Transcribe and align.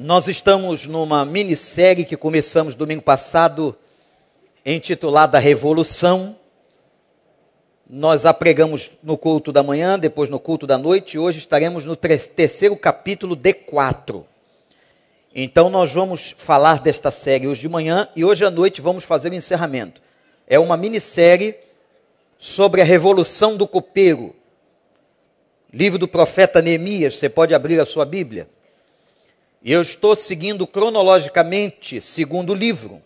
Nós 0.00 0.28
estamos 0.28 0.86
numa 0.86 1.24
minissérie 1.24 2.04
que 2.04 2.16
começamos 2.16 2.76
domingo 2.76 3.02
passado, 3.02 3.76
intitulada 4.64 5.40
Revolução. 5.40 6.36
Nós 7.90 8.24
a 8.24 8.32
pregamos 8.32 8.92
no 9.02 9.18
culto 9.18 9.50
da 9.50 9.60
manhã, 9.60 9.98
depois 9.98 10.30
no 10.30 10.38
culto 10.38 10.68
da 10.68 10.78
noite, 10.78 11.14
e 11.14 11.18
hoje 11.18 11.40
estaremos 11.40 11.84
no 11.84 11.96
terceiro 11.96 12.76
capítulo 12.76 13.34
de 13.34 13.52
quatro. 13.52 14.24
Então 15.34 15.68
nós 15.68 15.92
vamos 15.92 16.32
falar 16.38 16.78
desta 16.78 17.10
série 17.10 17.48
hoje 17.48 17.62
de 17.62 17.68
manhã 17.68 18.08
e 18.14 18.24
hoje 18.24 18.44
à 18.44 18.52
noite 18.52 18.80
vamos 18.80 19.02
fazer 19.02 19.32
o 19.32 19.34
encerramento. 19.34 20.00
É 20.46 20.60
uma 20.60 20.76
minissérie 20.76 21.56
sobre 22.38 22.80
a 22.80 22.84
Revolução 22.84 23.56
do 23.56 23.66
Copeiro. 23.66 24.32
Livro 25.72 25.98
do 25.98 26.06
profeta 26.06 26.62
Neemias, 26.62 27.18
você 27.18 27.28
pode 27.28 27.52
abrir 27.52 27.80
a 27.80 27.84
sua 27.84 28.04
Bíblia. 28.04 28.48
E 29.68 29.72
eu 29.72 29.82
estou 29.82 30.16
seguindo 30.16 30.66
cronologicamente, 30.66 32.00
segundo 32.00 32.54
o 32.54 32.54
livro, 32.54 33.02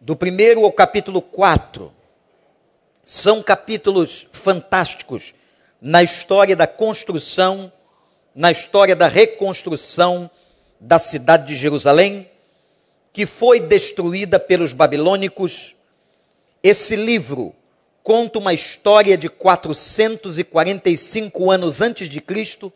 do 0.00 0.16
primeiro 0.16 0.64
ao 0.64 0.72
capítulo 0.72 1.20
4. 1.20 1.92
São 3.04 3.42
capítulos 3.42 4.26
fantásticos 4.32 5.34
na 5.82 6.02
história 6.02 6.56
da 6.56 6.66
construção, 6.66 7.70
na 8.34 8.50
história 8.50 8.96
da 8.96 9.08
reconstrução 9.08 10.30
da 10.80 10.98
cidade 10.98 11.48
de 11.48 11.54
Jerusalém, 11.54 12.30
que 13.12 13.26
foi 13.26 13.60
destruída 13.60 14.40
pelos 14.40 14.72
babilônicos. 14.72 15.76
Esse 16.62 16.96
livro 16.96 17.54
conta 18.02 18.38
uma 18.38 18.54
história 18.54 19.18
de 19.18 19.28
445 19.28 21.50
anos 21.50 21.82
antes 21.82 22.08
de 22.08 22.22
Cristo 22.22 22.72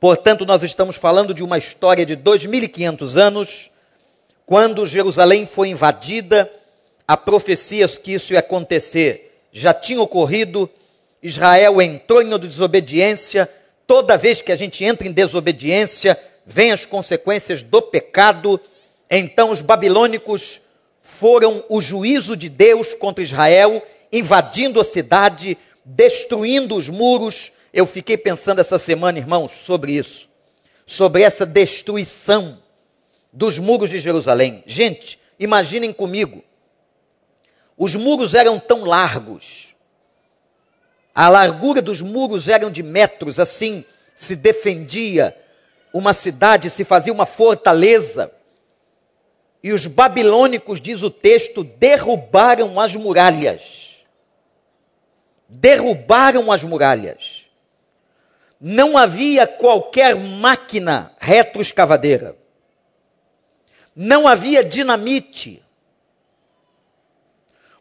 Portanto, 0.00 0.46
nós 0.46 0.62
estamos 0.62 0.94
falando 0.94 1.34
de 1.34 1.42
uma 1.42 1.58
história 1.58 2.06
de 2.06 2.16
2.500 2.16 3.16
anos, 3.16 3.70
quando 4.46 4.86
Jerusalém 4.86 5.44
foi 5.44 5.70
invadida, 5.70 6.50
há 7.06 7.16
profecias 7.16 7.98
que 7.98 8.12
isso 8.12 8.32
ia 8.32 8.38
acontecer. 8.38 9.42
Já 9.50 9.74
tinha 9.74 10.00
ocorrido, 10.00 10.70
Israel 11.20 11.82
entrou 11.82 12.22
em 12.22 12.38
desobediência, 12.38 13.50
toda 13.88 14.16
vez 14.16 14.40
que 14.40 14.52
a 14.52 14.56
gente 14.56 14.84
entra 14.84 15.08
em 15.08 15.12
desobediência, 15.12 16.16
vem 16.46 16.70
as 16.70 16.86
consequências 16.86 17.64
do 17.64 17.82
pecado, 17.82 18.60
então 19.10 19.50
os 19.50 19.60
babilônicos 19.60 20.60
foram 21.02 21.64
o 21.68 21.80
juízo 21.80 22.36
de 22.36 22.48
Deus 22.48 22.94
contra 22.94 23.24
Israel, 23.24 23.82
invadindo 24.12 24.80
a 24.80 24.84
cidade, 24.84 25.58
destruindo 25.84 26.76
os 26.76 26.88
muros, 26.88 27.50
eu 27.72 27.86
fiquei 27.86 28.16
pensando 28.16 28.60
essa 28.60 28.78
semana, 28.78 29.18
irmãos, 29.18 29.52
sobre 29.52 29.92
isso, 29.92 30.28
sobre 30.86 31.22
essa 31.22 31.44
destruição 31.44 32.62
dos 33.32 33.58
muros 33.58 33.90
de 33.90 34.00
Jerusalém. 34.00 34.62
Gente, 34.66 35.18
imaginem 35.38 35.92
comigo, 35.92 36.42
os 37.76 37.94
muros 37.94 38.34
eram 38.34 38.58
tão 38.58 38.84
largos, 38.84 39.74
a 41.14 41.28
largura 41.28 41.82
dos 41.82 42.00
muros 42.00 42.48
eram 42.48 42.70
de 42.70 42.82
metros, 42.82 43.38
assim 43.38 43.84
se 44.14 44.34
defendia 44.34 45.36
uma 45.92 46.14
cidade, 46.14 46.70
se 46.70 46.84
fazia 46.84 47.12
uma 47.12 47.26
fortaleza. 47.26 48.32
E 49.62 49.72
os 49.72 49.86
babilônicos, 49.86 50.80
diz 50.80 51.02
o 51.02 51.10
texto, 51.10 51.64
derrubaram 51.64 52.80
as 52.80 52.94
muralhas. 52.94 54.04
Derrubaram 55.48 56.52
as 56.52 56.62
muralhas 56.62 57.47
não 58.60 58.96
havia 58.96 59.46
qualquer 59.46 60.16
máquina 60.16 61.12
retroescavadeira. 61.18 62.36
Não 63.94 64.26
havia 64.26 64.64
dinamite. 64.64 65.62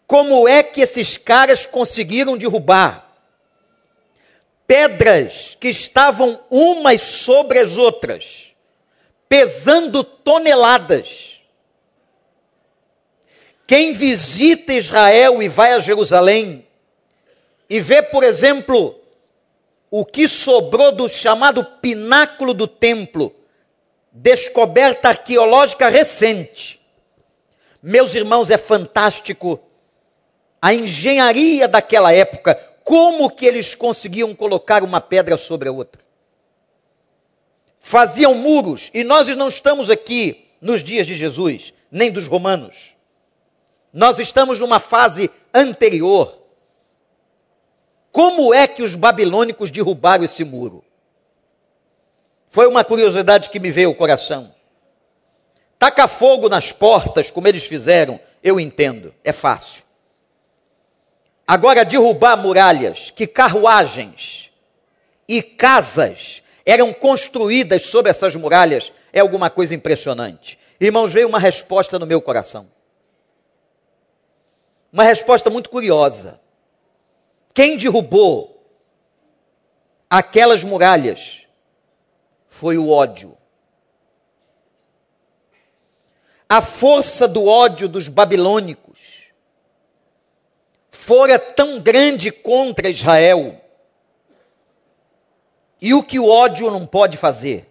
Como 0.05 0.47
é 0.47 0.61
que 0.63 0.81
esses 0.81 1.17
caras 1.17 1.65
conseguiram 1.65 2.37
derrubar 2.37 3.05
pedras 4.65 5.55
que 5.59 5.69
estavam 5.69 6.41
umas 6.49 7.01
sobre 7.01 7.59
as 7.59 7.77
outras, 7.77 8.53
pesando 9.27 10.03
toneladas? 10.03 11.41
Quem 13.65 13.93
visita 13.93 14.73
Israel 14.73 15.41
e 15.41 15.49
vai 15.49 15.73
a 15.73 15.79
Jerusalém 15.79 16.65
e 17.69 17.81
vê, 17.81 18.01
por 18.01 18.23
exemplo, 18.23 18.97
o 19.89 20.05
que 20.05 20.27
sobrou 20.27 20.91
do 20.91 21.07
chamado 21.07 21.63
pináculo 21.63 22.53
do 22.53 22.67
templo, 22.67 23.33
descoberta 24.11 25.09
arqueológica 25.09 25.87
recente. 25.89 26.79
Meus 27.81 28.15
irmãos, 28.15 28.49
é 28.49 28.57
fantástico 28.57 29.59
a 30.61 30.73
engenharia 30.73 31.67
daquela 31.67 32.11
época, 32.11 32.55
como 32.83 33.29
que 33.29 33.45
eles 33.45 33.75
conseguiam 33.75 34.33
colocar 34.33 34.83
uma 34.83 34.99
pedra 34.99 35.37
sobre 35.37 35.69
a 35.69 35.71
outra. 35.71 36.01
Faziam 37.79 38.33
muros, 38.33 38.89
e 38.93 39.03
nós 39.03 39.27
não 39.35 39.47
estamos 39.47 39.89
aqui 39.89 40.49
nos 40.59 40.83
dias 40.83 41.07
de 41.07 41.15
Jesus, 41.15 41.73
nem 41.91 42.11
dos 42.11 42.27
romanos. 42.27 42.95
Nós 43.93 44.19
estamos 44.19 44.59
numa 44.59 44.79
fase 44.79 45.29
anterior. 45.53 46.46
Como 48.17 48.51
é 48.51 48.67
que 48.67 48.81
os 48.81 48.95
babilônicos 48.95 49.69
derrubaram 49.69 50.23
esse 50.23 50.43
muro? 50.43 50.83
Foi 52.49 52.65
uma 52.65 52.83
curiosidade 52.83 53.51
que 53.51 53.59
me 53.59 53.69
veio 53.69 53.89
ao 53.89 53.93
coração. 53.93 54.55
Taca 55.77 56.07
fogo 56.07 56.49
nas 56.49 56.71
portas, 56.71 57.29
como 57.29 57.47
eles 57.47 57.67
fizeram, 57.67 58.19
eu 58.41 58.59
entendo, 58.59 59.13
é 59.23 59.31
fácil. 59.31 59.83
Agora, 61.45 61.85
derrubar 61.85 62.35
muralhas, 62.37 63.11
que 63.11 63.27
carruagens 63.27 64.49
e 65.27 65.43
casas 65.43 66.41
eram 66.65 66.91
construídas 66.91 67.83
sobre 67.83 68.09
essas 68.09 68.35
muralhas, 68.35 68.91
é 69.13 69.19
alguma 69.19 69.51
coisa 69.51 69.75
impressionante. 69.75 70.57
Irmãos, 70.81 71.13
veio 71.13 71.27
uma 71.27 71.37
resposta 71.37 71.99
no 71.99 72.07
meu 72.07 72.19
coração. 72.19 72.67
Uma 74.91 75.03
resposta 75.03 75.51
muito 75.51 75.69
curiosa. 75.69 76.46
Quem 77.57 77.75
derrubou 77.75 78.69
aquelas 80.07 80.63
muralhas 80.63 81.47
foi 82.47 82.77
o 82.77 82.87
ódio. 82.87 83.35
A 86.47 86.61
força 86.61 87.27
do 87.27 87.47
ódio 87.47 87.89
dos 87.89 88.09
babilônicos 88.09 89.31
fora 90.91 91.39
tão 91.39 91.81
grande 91.81 92.31
contra 92.31 92.89
Israel. 92.89 93.59
E 95.81 95.95
o 95.95 96.03
que 96.03 96.19
o 96.19 96.29
ódio 96.29 96.69
não 96.69 96.85
pode 96.85 97.17
fazer? 97.17 97.67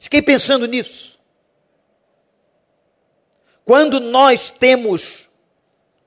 Fiquei 0.00 0.20
pensando 0.20 0.66
nisso. 0.66 1.16
Quando 3.64 4.00
nós 4.00 4.50
temos 4.50 5.25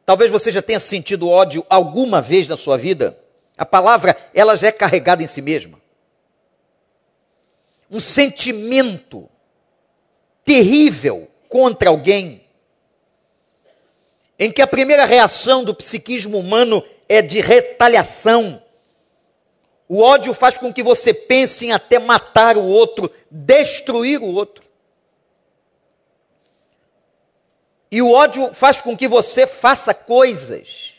Talvez 0.09 0.31
você 0.31 0.49
já 0.49 0.59
tenha 0.59 0.79
sentido 0.79 1.29
ódio 1.29 1.63
alguma 1.69 2.19
vez 2.19 2.47
na 2.47 2.57
sua 2.57 2.79
vida. 2.79 3.15
A 3.55 3.63
palavra, 3.63 4.17
ela 4.33 4.55
já 4.55 4.69
é 4.69 4.71
carregada 4.71 5.21
em 5.21 5.27
si 5.27 5.39
mesma. 5.39 5.79
Um 7.91 7.99
sentimento 7.99 9.29
terrível 10.43 11.29
contra 11.47 11.91
alguém, 11.91 12.43
em 14.39 14.51
que 14.51 14.63
a 14.63 14.67
primeira 14.67 15.05
reação 15.05 15.63
do 15.63 15.75
psiquismo 15.75 16.39
humano 16.39 16.83
é 17.07 17.21
de 17.21 17.39
retaliação. 17.39 18.63
O 19.87 20.01
ódio 20.01 20.33
faz 20.33 20.57
com 20.57 20.73
que 20.73 20.81
você 20.81 21.13
pense 21.13 21.67
em 21.67 21.71
até 21.71 21.99
matar 21.99 22.57
o 22.57 22.63
outro, 22.63 23.11
destruir 23.29 24.23
o 24.23 24.33
outro. 24.33 24.68
E 27.91 28.01
o 28.01 28.11
ódio 28.11 28.53
faz 28.53 28.81
com 28.81 28.95
que 28.95 29.07
você 29.07 29.47
faça 29.47 29.93
coisas 29.93 30.93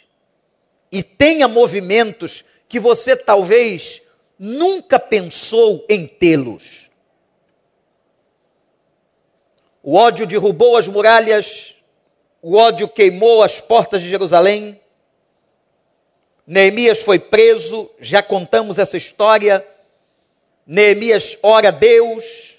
e 0.90 1.02
tenha 1.02 1.46
movimentos 1.46 2.44
que 2.68 2.80
você 2.80 3.14
talvez 3.16 4.02
nunca 4.38 4.98
pensou 4.98 5.84
em 5.88 6.06
tê-los. 6.06 6.90
O 9.82 9.96
ódio 9.96 10.26
derrubou 10.26 10.76
as 10.76 10.88
muralhas, 10.88 11.74
o 12.42 12.56
ódio 12.56 12.88
queimou 12.88 13.42
as 13.42 13.60
portas 13.60 14.02
de 14.02 14.08
Jerusalém. 14.08 14.80
Neemias 16.46 17.02
foi 17.02 17.18
preso, 17.18 17.88
já 17.98 18.22
contamos 18.22 18.78
essa 18.78 18.96
história. 18.96 19.66
Neemias 20.66 21.38
ora 21.42 21.68
a 21.68 21.72
Deus. 21.72 22.58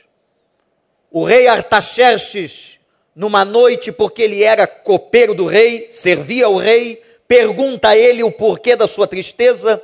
O 1.11 1.23
rei 1.23 1.47
Artaxerxes 1.47 2.80
numa 3.15 3.43
noite, 3.43 3.91
porque 3.91 4.21
ele 4.21 4.43
era 4.43 4.65
copeiro 4.65 5.33
do 5.33 5.45
rei, 5.45 5.87
servia 5.89 6.45
ao 6.45 6.55
rei, 6.55 7.01
pergunta 7.27 7.89
a 7.89 7.97
ele 7.97 8.23
o 8.23 8.31
porquê 8.31 8.75
da 8.75 8.87
sua 8.87 9.07
tristeza. 9.07 9.81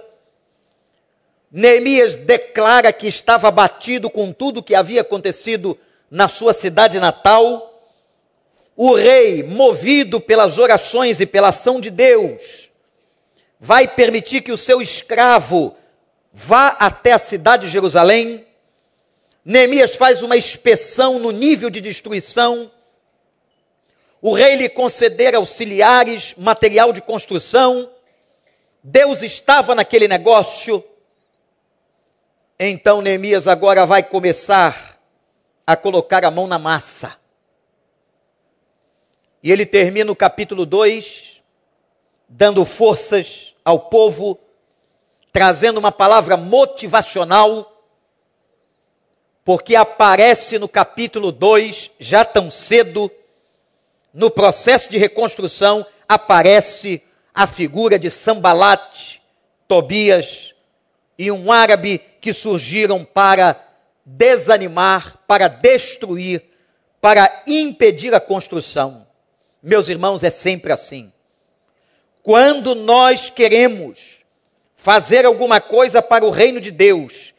Neemias 1.52 2.16
declara 2.16 2.92
que 2.92 3.08
estava 3.08 3.48
abatido 3.48 4.10
com 4.10 4.32
tudo 4.32 4.64
que 4.64 4.76
havia 4.76 5.02
acontecido 5.02 5.78
na 6.10 6.28
sua 6.28 6.54
cidade 6.54 7.00
natal. 7.00 7.82
O 8.76 8.94
rei, 8.94 9.44
movido 9.44 10.20
pelas 10.20 10.58
orações 10.58 11.20
e 11.20 11.26
pela 11.26 11.50
ação 11.50 11.80
de 11.80 11.90
Deus, 11.90 12.70
vai 13.60 13.88
permitir 13.88 14.42
que 14.42 14.52
o 14.52 14.58
seu 14.58 14.82
escravo 14.82 15.76
vá 16.32 16.68
até 16.80 17.14
a 17.14 17.20
cidade 17.20 17.66
de 17.66 17.72
Jerusalém. 17.72 18.46
Neemias 19.44 19.96
faz 19.96 20.22
uma 20.22 20.38
inspeção 20.38 21.18
no 21.18 21.32
nível 21.32 21.70
de 21.70 21.82
destruição. 21.82 22.70
O 24.28 24.34
rei 24.34 24.58
lhe 24.58 24.68
conceder 24.68 25.34
auxiliares, 25.36 26.36
material 26.38 26.92
de 26.92 27.00
construção. 27.00 27.90
Deus 28.84 29.22
estava 29.22 29.74
naquele 29.74 30.06
negócio. 30.06 30.84
Então 32.60 33.02
Neemias 33.02 33.48
agora 33.48 33.86
vai 33.86 34.04
começar 34.04 35.00
a 35.66 35.78
colocar 35.78 36.26
a 36.26 36.30
mão 36.30 36.46
na 36.46 36.60
massa. 36.60 37.16
E 39.42 39.50
ele 39.50 39.66
termina 39.66 40.12
o 40.12 40.16
capítulo 40.16 40.66
2, 40.66 41.42
dando 42.28 42.66
forças 42.66 43.56
ao 43.64 43.80
povo, 43.80 44.38
trazendo 45.32 45.78
uma 45.78 45.94
palavra 45.94 46.36
motivacional, 46.36 47.82
porque 49.46 49.74
aparece 49.74 50.60
no 50.60 50.68
capítulo 50.68 51.32
2, 51.32 51.92
já 51.98 52.26
tão 52.26 52.52
cedo, 52.52 53.10
no 54.18 54.32
processo 54.32 54.90
de 54.90 54.98
reconstrução, 54.98 55.86
aparece 56.10 57.04
a 57.36 57.46
figura 57.46 58.00
de 58.00 58.10
Sambalat, 58.10 59.20
Tobias 59.68 60.56
e 61.20 61.30
um 61.30 61.52
árabe 61.52 62.02
que 62.20 62.34
surgiram 62.34 63.06
para 63.06 63.64
desanimar, 64.04 65.20
para 65.28 65.48
destruir, 65.48 66.44
para 67.00 67.44
impedir 67.46 68.16
a 68.16 68.20
construção. 68.20 69.06
Meus 69.62 69.88
irmãos, 69.88 70.24
é 70.24 70.32
sempre 70.32 70.74
assim. 70.74 71.14
Quando 72.24 72.74
nós 72.74 73.30
queremos 73.30 74.22
fazer 74.76 75.28
alguma 75.28 75.62
coisa 75.62 76.02
para 76.02 76.26
o 76.26 76.32
reino 76.32 76.60
de 76.60 76.72
Deus, 76.72 77.36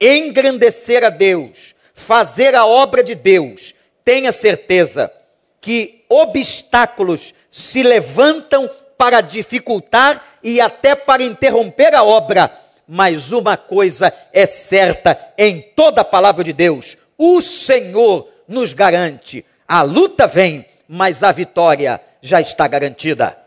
engrandecer 0.00 1.02
a 1.02 1.10
Deus, 1.10 1.74
fazer 1.92 2.54
a 2.54 2.64
obra 2.64 3.02
de 3.02 3.16
Deus, 3.16 3.74
tenha 4.04 4.30
certeza 4.30 5.12
que 5.60 5.99
obstáculos 6.10 7.32
se 7.48 7.82
levantam 7.82 8.68
para 8.98 9.20
dificultar 9.20 10.38
e 10.42 10.60
até 10.60 10.94
para 10.94 11.22
interromper 11.22 11.94
a 11.94 12.02
obra. 12.02 12.52
Mas 12.86 13.30
uma 13.30 13.56
coisa 13.56 14.12
é 14.32 14.44
certa 14.44 15.32
em 15.38 15.62
toda 15.62 16.00
a 16.00 16.04
palavra 16.04 16.42
de 16.42 16.52
Deus: 16.52 16.98
o 17.16 17.40
Senhor 17.40 18.28
nos 18.48 18.72
garante. 18.72 19.46
A 19.66 19.82
luta 19.82 20.26
vem, 20.26 20.66
mas 20.88 21.22
a 21.22 21.30
vitória 21.30 22.00
já 22.20 22.40
está 22.40 22.66
garantida. 22.66 23.38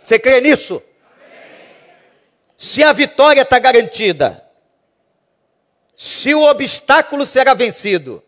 Você 0.00 0.18
crê 0.18 0.40
nisso? 0.40 0.82
Se 2.56 2.82
a 2.82 2.92
vitória 2.92 3.42
está 3.42 3.58
garantida, 3.58 4.42
se 5.96 6.34
o 6.34 6.42
obstáculo 6.48 7.26
será 7.26 7.52
vencido, 7.52 8.22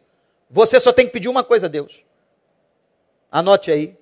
você 0.50 0.78
só 0.78 0.92
tem 0.92 1.06
que 1.06 1.12
pedir 1.12 1.28
uma 1.28 1.42
coisa 1.42 1.66
a 1.66 1.68
Deus. 1.68 2.05
Anote 3.36 3.70
aí. 3.70 3.94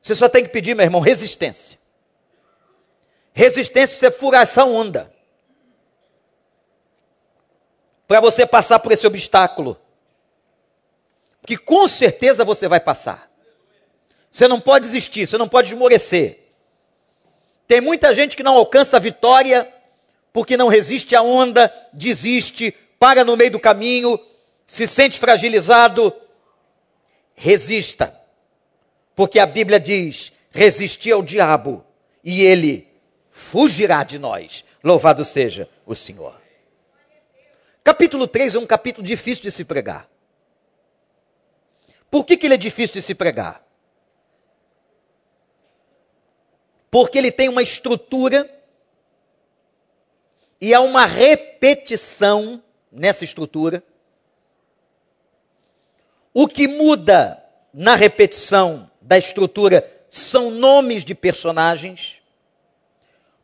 Você 0.00 0.14
só 0.14 0.28
tem 0.28 0.44
que 0.44 0.50
pedir, 0.50 0.76
meu 0.76 0.84
irmão, 0.84 1.00
resistência. 1.00 1.76
Resistência 3.32 3.98
para 3.98 4.10
você 4.10 4.16
furar 4.16 4.42
essa 4.42 4.64
onda. 4.64 5.12
Para 8.06 8.20
você 8.20 8.46
passar 8.46 8.78
por 8.78 8.92
esse 8.92 9.04
obstáculo. 9.04 9.76
Que 11.44 11.58
com 11.58 11.88
certeza 11.88 12.44
você 12.44 12.68
vai 12.68 12.78
passar. 12.78 13.28
Você 14.30 14.46
não 14.46 14.60
pode 14.60 14.84
desistir, 14.84 15.26
você 15.26 15.36
não 15.36 15.48
pode 15.48 15.72
esmorecer. 15.72 16.38
Tem 17.66 17.80
muita 17.80 18.14
gente 18.14 18.36
que 18.36 18.44
não 18.44 18.56
alcança 18.56 18.98
a 18.98 19.00
vitória 19.00 19.68
porque 20.32 20.56
não 20.56 20.68
resiste 20.68 21.16
à 21.16 21.22
onda, 21.22 21.74
desiste, 21.92 22.70
para 23.00 23.24
no 23.24 23.36
meio 23.36 23.50
do 23.50 23.58
caminho, 23.58 24.16
se 24.64 24.86
sente 24.86 25.18
fragilizado. 25.18 26.14
Resista. 27.34 28.16
Porque 29.18 29.40
a 29.40 29.46
Bíblia 29.46 29.80
diz: 29.80 30.32
resistir 30.48 31.10
ao 31.10 31.24
diabo 31.24 31.84
e 32.22 32.40
ele 32.40 32.86
fugirá 33.32 34.04
de 34.04 34.16
nós. 34.16 34.64
Louvado 34.80 35.24
seja 35.24 35.68
o 35.84 35.92
Senhor. 35.92 36.40
Capítulo 37.82 38.28
3 38.28 38.54
é 38.54 38.58
um 38.60 38.66
capítulo 38.66 39.04
difícil 39.04 39.42
de 39.42 39.50
se 39.50 39.64
pregar. 39.64 40.08
Por 42.08 42.24
que, 42.24 42.36
que 42.36 42.46
ele 42.46 42.54
é 42.54 42.56
difícil 42.56 42.94
de 42.94 43.02
se 43.02 43.12
pregar? 43.12 43.60
Porque 46.88 47.18
ele 47.18 47.32
tem 47.32 47.48
uma 47.48 47.60
estrutura 47.60 48.48
e 50.60 50.72
há 50.72 50.80
uma 50.80 51.06
repetição 51.06 52.62
nessa 52.88 53.24
estrutura. 53.24 53.82
O 56.32 56.46
que 56.46 56.68
muda 56.68 57.44
na 57.74 57.96
repetição 57.96 58.88
da 59.08 59.16
estrutura 59.16 59.90
são 60.10 60.50
nomes 60.50 61.02
de 61.02 61.14
personagens, 61.14 62.18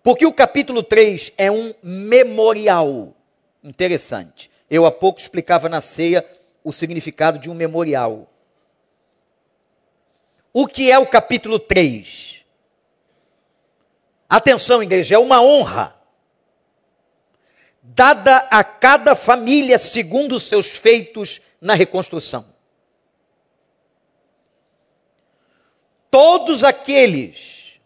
porque 0.03 0.27
o 0.27 0.33
capítulo 0.33 0.83
3 0.83 1.33
é 1.39 1.51
um 1.51 1.75
memorial. 1.83 3.15
Interessante. 3.63 4.51
Eu 4.69 4.85
há 4.85 4.93
pouco 4.93 5.19
explicava 5.19 5.67
na 5.71 5.81
ceia 5.81 6.23
o 6.63 6.71
significado 6.71 7.39
de 7.39 7.49
um 7.49 7.55
memorial. 7.55 8.31
O 10.53 10.67
que 10.67 10.93
é 10.93 10.99
o 10.99 11.07
capítulo 11.07 11.59
3? 11.59 12.45
Atenção, 14.29 14.83
igreja, 14.83 15.15
é 15.15 15.19
uma 15.19 15.41
honra 15.41 15.97
dada 17.83 18.37
a 18.51 18.63
cada 18.63 19.15
família 19.15 19.79
segundo 19.79 20.39
seus 20.39 20.73
feitos 20.73 21.41
na 21.59 21.73
reconstrução. 21.73 22.54
Todos 26.15 26.63
aqueles 26.63 27.81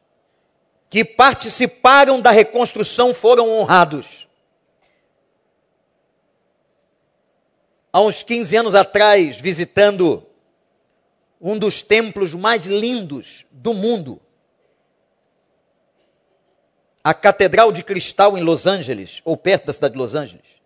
que 0.91 1.03
participaram 1.03 2.21
da 2.21 2.31
reconstrução 2.31 3.15
foram 3.15 3.49
honrados. 3.49 4.29
Há 7.91 8.03
uns 8.03 8.23
15 8.23 8.55
anos 8.55 8.75
atrás, 8.75 9.41
visitando 9.41 10.27
um 11.41 11.59
dos 11.59 11.81
templos 11.81 12.35
mais 12.35 12.67
lindos 12.67 13.47
do 13.51 13.73
mundo, 13.73 14.21
a 17.03 17.15
Catedral 17.15 17.73
de 17.73 17.83
Cristal 17.83 18.37
em 18.37 18.43
Los 18.43 18.67
Angeles, 18.67 19.23
ou 19.25 19.39
perto 19.39 19.69
da 19.69 19.73
cidade 19.73 19.95
de 19.95 19.99
Los 19.99 20.15
Angeles. 20.15 20.61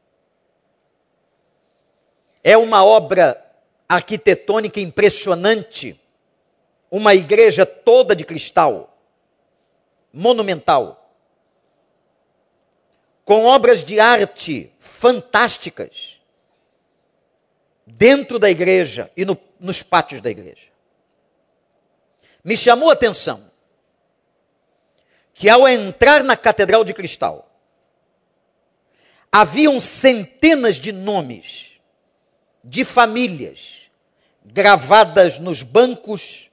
É 2.42 2.56
uma 2.56 2.84
obra 2.84 3.40
arquitetônica 3.88 4.80
impressionante 4.80 6.01
uma 6.92 7.14
igreja 7.14 7.64
toda 7.64 8.14
de 8.14 8.22
cristal, 8.22 8.94
monumental, 10.12 11.10
com 13.24 13.46
obras 13.46 13.82
de 13.82 13.98
arte 13.98 14.70
fantásticas, 14.78 16.20
dentro 17.86 18.38
da 18.38 18.50
igreja 18.50 19.10
e 19.16 19.24
no, 19.24 19.38
nos 19.58 19.82
pátios 19.82 20.20
da 20.20 20.30
igreja. 20.30 20.68
Me 22.44 22.58
chamou 22.58 22.90
a 22.90 22.92
atenção 22.92 23.50
que 25.32 25.48
ao 25.48 25.66
entrar 25.66 26.22
na 26.22 26.36
Catedral 26.36 26.84
de 26.84 26.92
Cristal, 26.92 27.50
haviam 29.30 29.80
centenas 29.80 30.76
de 30.76 30.92
nomes 30.92 31.80
de 32.62 32.84
famílias 32.84 33.90
gravadas 34.44 35.38
nos 35.38 35.62
bancos 35.62 36.51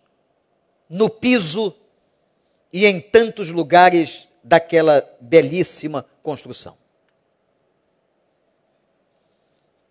no 0.89 1.09
piso 1.09 1.75
e 2.73 2.85
em 2.85 2.99
tantos 2.99 3.51
lugares 3.51 4.27
daquela 4.43 5.07
belíssima 5.21 6.05
construção. 6.23 6.75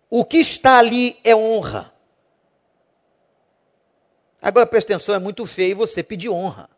O 0.09 0.25
que 0.25 0.37
está 0.37 0.79
ali 0.79 1.17
é 1.23 1.35
honra. 1.35 1.93
Agora 4.41 4.65
presta 4.65 4.93
atenção, 4.93 5.13
é 5.15 5.19
muito 5.19 5.45
feio 5.45 5.75
você 5.75 6.01
pedir 6.01 6.29
honra. 6.29 6.69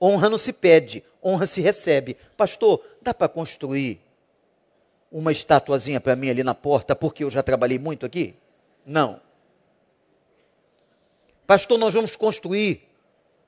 Honra 0.00 0.30
não 0.30 0.38
se 0.38 0.52
pede, 0.52 1.04
honra 1.22 1.46
se 1.46 1.60
recebe. 1.60 2.16
Pastor, 2.36 2.82
dá 3.02 3.12
para 3.12 3.28
construir 3.28 4.00
uma 5.10 5.32
estatuazinha 5.32 6.00
para 6.00 6.16
mim 6.16 6.30
ali 6.30 6.42
na 6.42 6.54
porta, 6.54 6.94
porque 6.94 7.24
eu 7.24 7.30
já 7.30 7.42
trabalhei 7.42 7.78
muito 7.78 8.06
aqui? 8.06 8.34
Não. 8.84 9.20
Pastor, 11.46 11.78
nós 11.78 11.94
vamos 11.94 12.16
construir 12.16 12.88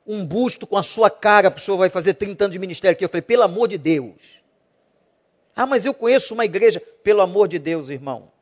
um 0.09 0.25
busto 0.25 0.67
com 0.67 0.79
a 0.79 0.83
sua 0.83 1.11
cara, 1.11 1.55
o 1.55 1.61
senhor 1.61 1.77
vai 1.77 1.91
fazer 1.91 2.15
30 2.15 2.45
anos 2.45 2.53
de 2.53 2.59
ministério 2.59 2.95
aqui. 2.95 3.05
Eu 3.05 3.11
falei, 3.11 3.21
pelo 3.21 3.43
amor 3.43 3.69
de 3.69 3.77
Deus. 3.77 4.41
Ah, 5.55 5.67
mas 5.67 5.85
eu 5.85 5.93
conheço 5.93 6.33
uma 6.33 6.47
igreja. 6.47 6.81
Pelo 7.03 7.21
amor 7.21 7.47
de 7.47 7.59
Deus, 7.59 7.91
irmão. 7.91 8.33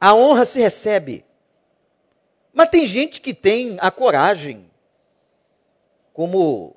A 0.00 0.14
honra 0.14 0.44
se 0.44 0.60
recebe. 0.60 1.24
Mas 2.52 2.68
tem 2.68 2.86
gente 2.86 3.20
que 3.20 3.34
tem 3.34 3.76
a 3.80 3.90
coragem, 3.90 4.70
como 6.12 6.76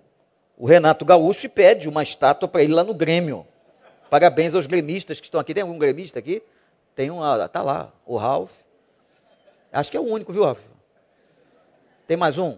o 0.57 0.65
Renato 0.65 1.05
Gaúcho, 1.05 1.45
e 1.45 1.49
pede 1.49 1.87
uma 1.87 2.01
estátua 2.01 2.49
para 2.49 2.63
ele 2.63 2.73
lá 2.73 2.83
no 2.83 2.93
Grêmio. 2.93 3.45
Parabéns 4.09 4.55
aos 4.55 4.65
gremistas 4.65 5.19
que 5.19 5.27
estão 5.27 5.39
aqui. 5.39 5.53
Tem 5.53 5.61
algum 5.61 5.77
gremista 5.77 6.17
aqui? 6.17 6.41
Tem 6.95 7.11
um, 7.11 7.19
tá 7.51 7.61
lá, 7.61 7.93
o 8.03 8.17
Ralph. 8.17 8.51
Acho 9.71 9.91
que 9.91 9.97
é 9.97 9.99
o 9.99 10.03
único, 10.03 10.33
viu, 10.33 10.43
Ralph? 10.43 10.70
Tem 12.11 12.17
mais 12.17 12.37
um? 12.37 12.57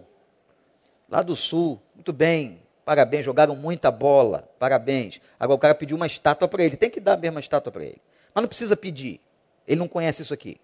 Lá 1.08 1.22
do 1.22 1.36
Sul. 1.36 1.80
Muito 1.94 2.12
bem. 2.12 2.60
Parabéns, 2.84 3.24
jogaram 3.24 3.54
muita 3.54 3.88
bola. 3.88 4.52
Parabéns. 4.58 5.20
Agora 5.38 5.54
o 5.54 5.60
cara 5.60 5.74
pediu 5.76 5.96
uma 5.96 6.08
estátua 6.08 6.48
para 6.48 6.64
ele. 6.64 6.76
Tem 6.76 6.90
que 6.90 6.98
dar 6.98 7.16
mesmo 7.16 7.36
uma 7.36 7.40
estátua 7.40 7.70
para 7.70 7.84
ele. 7.84 8.02
Mas 8.34 8.42
não 8.42 8.48
precisa 8.48 8.76
pedir. 8.76 9.20
Ele 9.64 9.78
não 9.78 9.86
conhece 9.86 10.22
isso 10.22 10.34
aqui. 10.34 10.60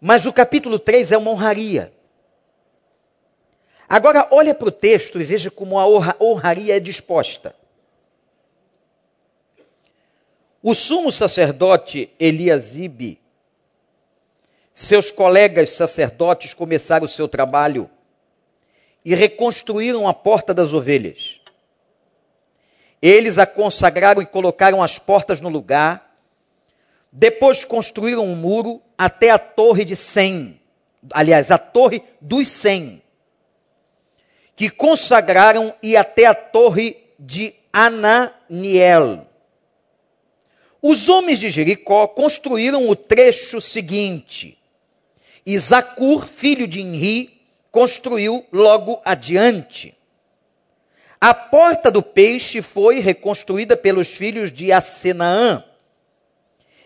Mas 0.00 0.24
o 0.24 0.32
capítulo 0.32 0.78
3 0.78 1.12
é 1.12 1.18
uma 1.18 1.30
honraria. 1.30 1.92
Agora, 3.86 4.26
olha 4.30 4.54
para 4.54 4.68
o 4.68 4.72
texto 4.72 5.20
e 5.20 5.24
veja 5.24 5.50
como 5.50 5.78
a 5.78 5.86
honraria 6.18 6.74
é 6.74 6.80
disposta. 6.80 7.54
O 10.62 10.74
sumo 10.74 11.12
sacerdote 11.12 12.10
Eliasibe, 12.18 13.21
seus 14.72 15.10
colegas 15.10 15.70
sacerdotes 15.70 16.54
começaram 16.54 17.04
o 17.04 17.08
seu 17.08 17.28
trabalho 17.28 17.90
e 19.04 19.14
reconstruíram 19.14 20.08
a 20.08 20.14
porta 20.14 20.54
das 20.54 20.72
ovelhas. 20.72 21.40
Eles 23.00 23.36
a 23.36 23.44
consagraram 23.44 24.22
e 24.22 24.26
colocaram 24.26 24.82
as 24.82 24.98
portas 24.98 25.40
no 25.40 25.48
lugar. 25.48 26.16
Depois 27.10 27.64
construíram 27.64 28.24
um 28.24 28.36
muro 28.36 28.80
até 28.96 29.30
a 29.30 29.38
torre 29.38 29.84
de 29.84 29.96
Sem, 29.96 30.60
aliás, 31.12 31.50
a 31.50 31.58
torre 31.58 32.02
dos 32.20 32.48
Sem, 32.48 33.02
que 34.54 34.70
consagraram 34.70 35.74
e 35.82 35.96
até 35.96 36.26
a 36.26 36.34
torre 36.34 36.96
de 37.18 37.54
Ananiel. 37.72 39.26
Os 40.80 41.08
homens 41.08 41.38
de 41.38 41.50
Jericó 41.50 42.06
construíram 42.06 42.88
o 42.88 42.96
trecho 42.96 43.60
seguinte. 43.60 44.61
Isacur, 45.44 46.26
filho 46.26 46.66
de 46.66 46.80
Inri, 46.80 47.42
construiu 47.70 48.46
logo 48.52 49.00
adiante. 49.04 49.96
A 51.20 51.32
porta 51.32 51.90
do 51.90 52.02
peixe 52.02 52.60
foi 52.60 52.98
reconstruída 52.98 53.76
pelos 53.76 54.08
filhos 54.08 54.52
de 54.52 54.72
Asenaã. 54.72 55.64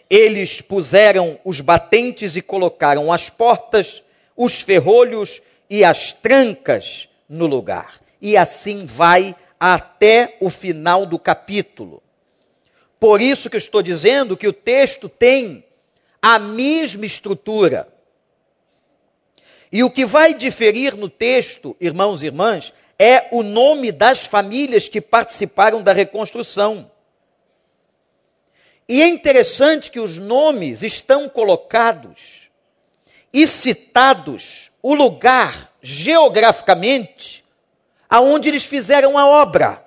Eles 0.08 0.60
puseram 0.60 1.38
os 1.44 1.60
batentes 1.60 2.36
e 2.36 2.42
colocaram 2.42 3.12
as 3.12 3.28
portas, 3.30 4.02
os 4.36 4.60
ferrolhos 4.60 5.40
e 5.68 5.82
as 5.82 6.12
trancas 6.12 7.08
no 7.28 7.46
lugar. 7.46 8.00
E 8.20 8.36
assim 8.36 8.86
vai 8.86 9.34
até 9.58 10.36
o 10.40 10.50
final 10.50 11.06
do 11.06 11.18
capítulo. 11.18 12.02
Por 13.00 13.20
isso 13.20 13.50
que 13.50 13.56
estou 13.56 13.82
dizendo 13.82 14.36
que 14.36 14.48
o 14.48 14.52
texto 14.52 15.08
tem 15.08 15.64
a 16.20 16.38
mesma 16.38 17.06
estrutura. 17.06 17.88
E 19.70 19.82
o 19.82 19.90
que 19.90 20.06
vai 20.06 20.32
diferir 20.32 20.96
no 20.96 21.08
texto, 21.08 21.76
irmãos 21.80 22.22
e 22.22 22.26
irmãs, 22.26 22.72
é 22.98 23.28
o 23.30 23.42
nome 23.42 23.92
das 23.92 24.24
famílias 24.26 24.88
que 24.88 25.00
participaram 25.00 25.82
da 25.82 25.92
reconstrução. 25.92 26.90
E 28.88 29.02
é 29.02 29.08
interessante 29.08 29.90
que 29.90 29.98
os 29.98 30.18
nomes 30.18 30.82
estão 30.82 31.28
colocados 31.28 32.48
e 33.32 33.46
citados 33.46 34.70
o 34.82 34.94
lugar 34.94 35.72
geograficamente 35.82 37.44
aonde 38.08 38.48
eles 38.48 38.64
fizeram 38.64 39.18
a 39.18 39.26
obra. 39.26 39.84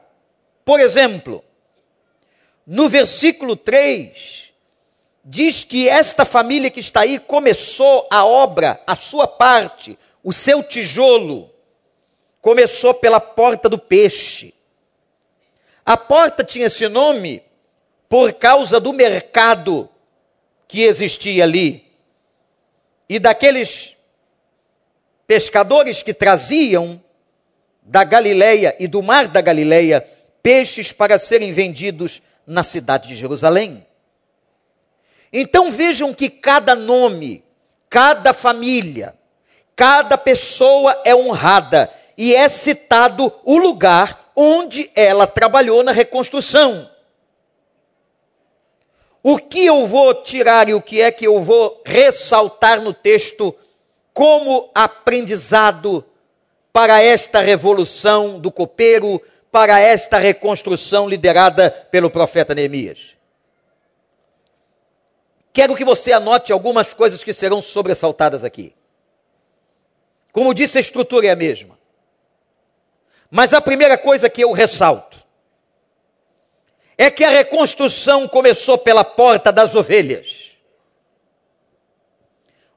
Por 0.66 0.80
exemplo, 0.80 1.44
no 2.68 2.90
versículo 2.90 3.56
3, 3.56 4.49
diz 5.32 5.64
que 5.64 5.88
esta 5.88 6.26
família 6.26 6.72
que 6.72 6.80
está 6.80 7.02
aí 7.02 7.20
começou 7.20 8.08
a 8.10 8.26
obra, 8.26 8.82
a 8.88 8.96
sua 8.96 9.28
parte, 9.28 9.96
o 10.24 10.34
seu 10.34 10.64
tijolo, 10.64 11.52
começou 12.42 12.96
pela 12.96 13.22
porta 13.22 13.70
do 13.70 13.78
peixe. 13.78 14.56
A 15.86 15.96
porta 15.96 16.44
tinha 16.44 16.66
esse 16.66 16.88
nome 16.88 17.44
por 18.10 18.34
causa 18.34 18.80
do 18.80 18.92
mercado 18.92 19.88
que 20.68 20.82
existia 20.82 21.44
ali 21.44 21.86
e 23.08 23.20
daqueles 23.20 23.96
pescadores 25.28 26.02
que 26.02 26.14
traziam 26.14 27.00
da 27.84 28.04
Galileia 28.04 28.76
e 28.80 28.88
do 28.88 29.04
mar 29.04 29.28
da 29.28 29.42
Galileia 29.42 30.02
peixes 30.42 30.92
para 30.92 31.20
serem 31.20 31.54
vendidos 31.54 32.20
na 32.48 32.64
cidade 32.64 33.10
de 33.10 33.16
Jerusalém. 33.16 33.86
Então 35.32 35.72
vejam 35.72 36.14
que 36.14 36.30
cada 36.30 36.76
nome, 36.76 37.44
cada 37.90 38.34
família, 38.34 39.16
cada 39.76 40.18
pessoa 40.18 41.02
é 41.06 41.16
honrada 41.16 41.92
e 42.18 42.36
é 42.36 42.50
citado 42.50 43.32
o 43.44 43.58
lugar 43.58 44.32
onde 44.36 44.90
ela 44.96 45.28
trabalhou 45.28 45.84
na 45.84 45.92
reconstrução. 45.92 46.90
O 49.22 49.38
que 49.38 49.66
eu 49.66 49.86
vou 49.86 50.14
tirar 50.14 50.70
e 50.70 50.74
o 50.74 50.82
que 50.82 51.02
é 51.02 51.12
que 51.12 51.28
eu 51.28 51.42
vou 51.42 51.82
ressaltar 51.86 52.82
no 52.82 52.94
texto 52.94 53.56
como 54.14 54.70
aprendizado 54.74 56.06
para 56.72 57.02
esta 57.02 57.40
revolução 57.40 58.40
do 58.40 58.52
copeiro, 58.52 59.22
para 59.52 59.80
esta 59.80 60.18
reconstrução 60.18 61.08
liderada 61.08 61.70
pelo 61.92 62.10
profeta 62.10 62.56
Neemias? 62.56 63.19
Quero 65.52 65.76
que 65.76 65.84
você 65.84 66.12
anote 66.12 66.52
algumas 66.52 66.94
coisas 66.94 67.24
que 67.24 67.34
serão 67.34 67.62
sobressaltadas 67.62 68.44
aqui. 68.44 68.76
Como 70.32 70.54
disse, 70.54 70.78
a 70.78 70.82
estrutura 70.82 71.28
é 71.28 71.32
a 71.32 71.36
mesma. 71.36 71.78
Mas 73.32 73.54
a 73.54 73.62
primeira 73.62 73.98
coisa 73.98 74.30
que 74.30 74.44
eu 74.44 74.52
ressalto 74.52 75.24
é 76.98 77.10
que 77.10 77.24
a 77.24 77.30
reconstrução 77.30 78.28
começou 78.28 78.78
pela 78.78 79.04
porta 79.04 79.52
das 79.52 79.76
ovelhas. 79.76 80.52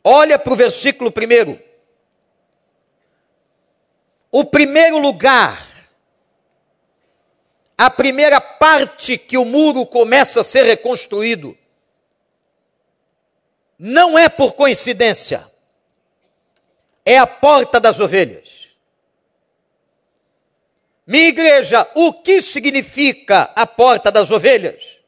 Olha 0.05 0.39
para 0.39 0.53
o 0.53 0.57
versículo 0.57 1.11
primeiro. 1.11 1.61
O 4.31 4.45
primeiro 4.45 4.99
lugar, 4.99 5.67
a 7.77 7.91
primeira 7.91 8.41
parte 8.41 9.19
que 9.19 9.37
o 9.37 9.45
muro 9.45 9.85
começa 9.85 10.41
a 10.41 10.45
ser 10.45 10.63
reconstruído, 10.63 11.57
não 13.79 14.19
é 14.19 14.29
por 14.29 14.53
coincidência, 14.53 15.51
é 17.05 17.19
a 17.19 17.27
porta 17.27 17.81
das 17.81 18.01
ovelhas. 18.01 18.71
Minha 21.07 21.29
igreja, 21.29 21.89
o 21.95 22.13
que 22.13 22.41
significa 22.41 23.51
a 23.57 23.67
porta 23.67 24.11
das 24.11 24.31
ovelhas? 24.31 24.99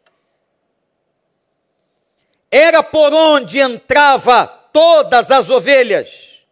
Era 2.50 2.82
por 2.82 3.12
onde 3.12 3.60
entrava 3.60 4.46
todas 4.46 5.30
as 5.30 5.50
ovelhas 5.50 6.44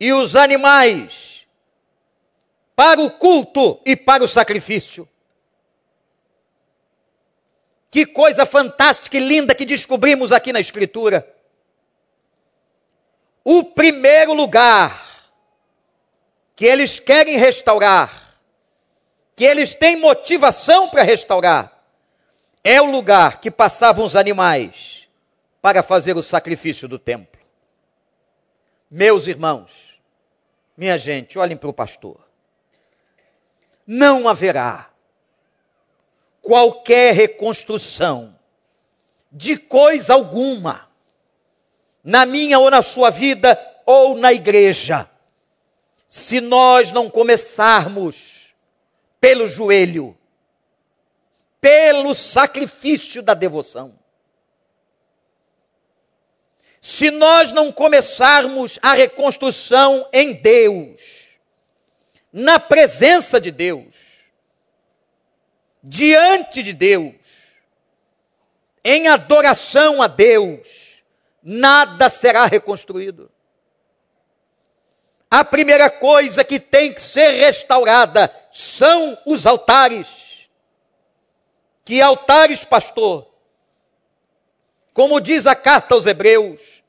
e 0.00 0.12
os 0.12 0.34
animais 0.34 1.46
para 2.74 3.00
o 3.00 3.10
culto 3.10 3.80
e 3.84 3.94
para 3.94 4.24
o 4.24 4.28
sacrifício. 4.28 5.08
Que 7.94 8.04
coisa 8.04 8.44
fantástica 8.44 9.16
e 9.16 9.20
linda 9.20 9.54
que 9.54 9.64
descobrimos 9.64 10.32
aqui 10.32 10.52
na 10.52 10.58
Escritura. 10.58 11.32
O 13.44 13.62
primeiro 13.66 14.34
lugar 14.34 15.30
que 16.56 16.66
eles 16.66 16.98
querem 16.98 17.36
restaurar, 17.36 18.36
que 19.36 19.44
eles 19.44 19.76
têm 19.76 19.94
motivação 19.94 20.88
para 20.88 21.04
restaurar, 21.04 21.84
é 22.64 22.82
o 22.82 22.90
lugar 22.90 23.38
que 23.40 23.48
passavam 23.48 24.04
os 24.04 24.16
animais 24.16 25.08
para 25.62 25.80
fazer 25.80 26.16
o 26.16 26.22
sacrifício 26.22 26.88
do 26.88 26.98
templo. 26.98 27.40
Meus 28.90 29.28
irmãos, 29.28 30.00
minha 30.76 30.98
gente, 30.98 31.38
olhem 31.38 31.56
para 31.56 31.70
o 31.70 31.72
pastor. 31.72 32.18
Não 33.86 34.28
haverá 34.28 34.90
qualquer 36.44 37.14
reconstrução 37.14 38.38
de 39.32 39.56
coisa 39.56 40.12
alguma, 40.12 40.88
na 42.04 42.26
minha 42.26 42.58
ou 42.58 42.70
na 42.70 42.82
sua 42.82 43.08
vida 43.08 43.58
ou 43.86 44.14
na 44.14 44.30
igreja, 44.30 45.10
se 46.06 46.42
nós 46.42 46.92
não 46.92 47.08
começarmos 47.08 48.54
pelo 49.18 49.46
joelho, 49.48 50.16
pelo 51.60 52.14
sacrifício 52.14 53.22
da 53.22 53.32
devoção. 53.32 53.98
Se 56.78 57.10
nós 57.10 57.52
não 57.52 57.72
começarmos 57.72 58.78
a 58.82 58.92
reconstrução 58.92 60.06
em 60.12 60.34
Deus, 60.34 61.38
na 62.30 62.60
presença 62.60 63.40
de 63.40 63.50
Deus, 63.50 64.13
diante 65.84 66.62
de 66.62 66.72
Deus, 66.72 67.14
em 68.82 69.06
adoração 69.06 70.00
a 70.00 70.06
Deus, 70.06 71.02
nada 71.42 72.08
será 72.08 72.46
reconstruído. 72.46 73.30
A 75.30 75.44
primeira 75.44 75.90
coisa 75.90 76.42
que 76.42 76.58
tem 76.58 76.92
que 76.94 77.00
ser 77.00 77.28
restaurada 77.32 78.34
são 78.50 79.18
os 79.26 79.46
altares. 79.46 80.48
Que 81.84 82.00
altares, 82.00 82.64
pastor? 82.64 83.28
Como 84.94 85.20
diz 85.20 85.46
a 85.46 85.54
carta 85.54 85.94
aos 85.94 86.06
Hebreus, 86.06 86.82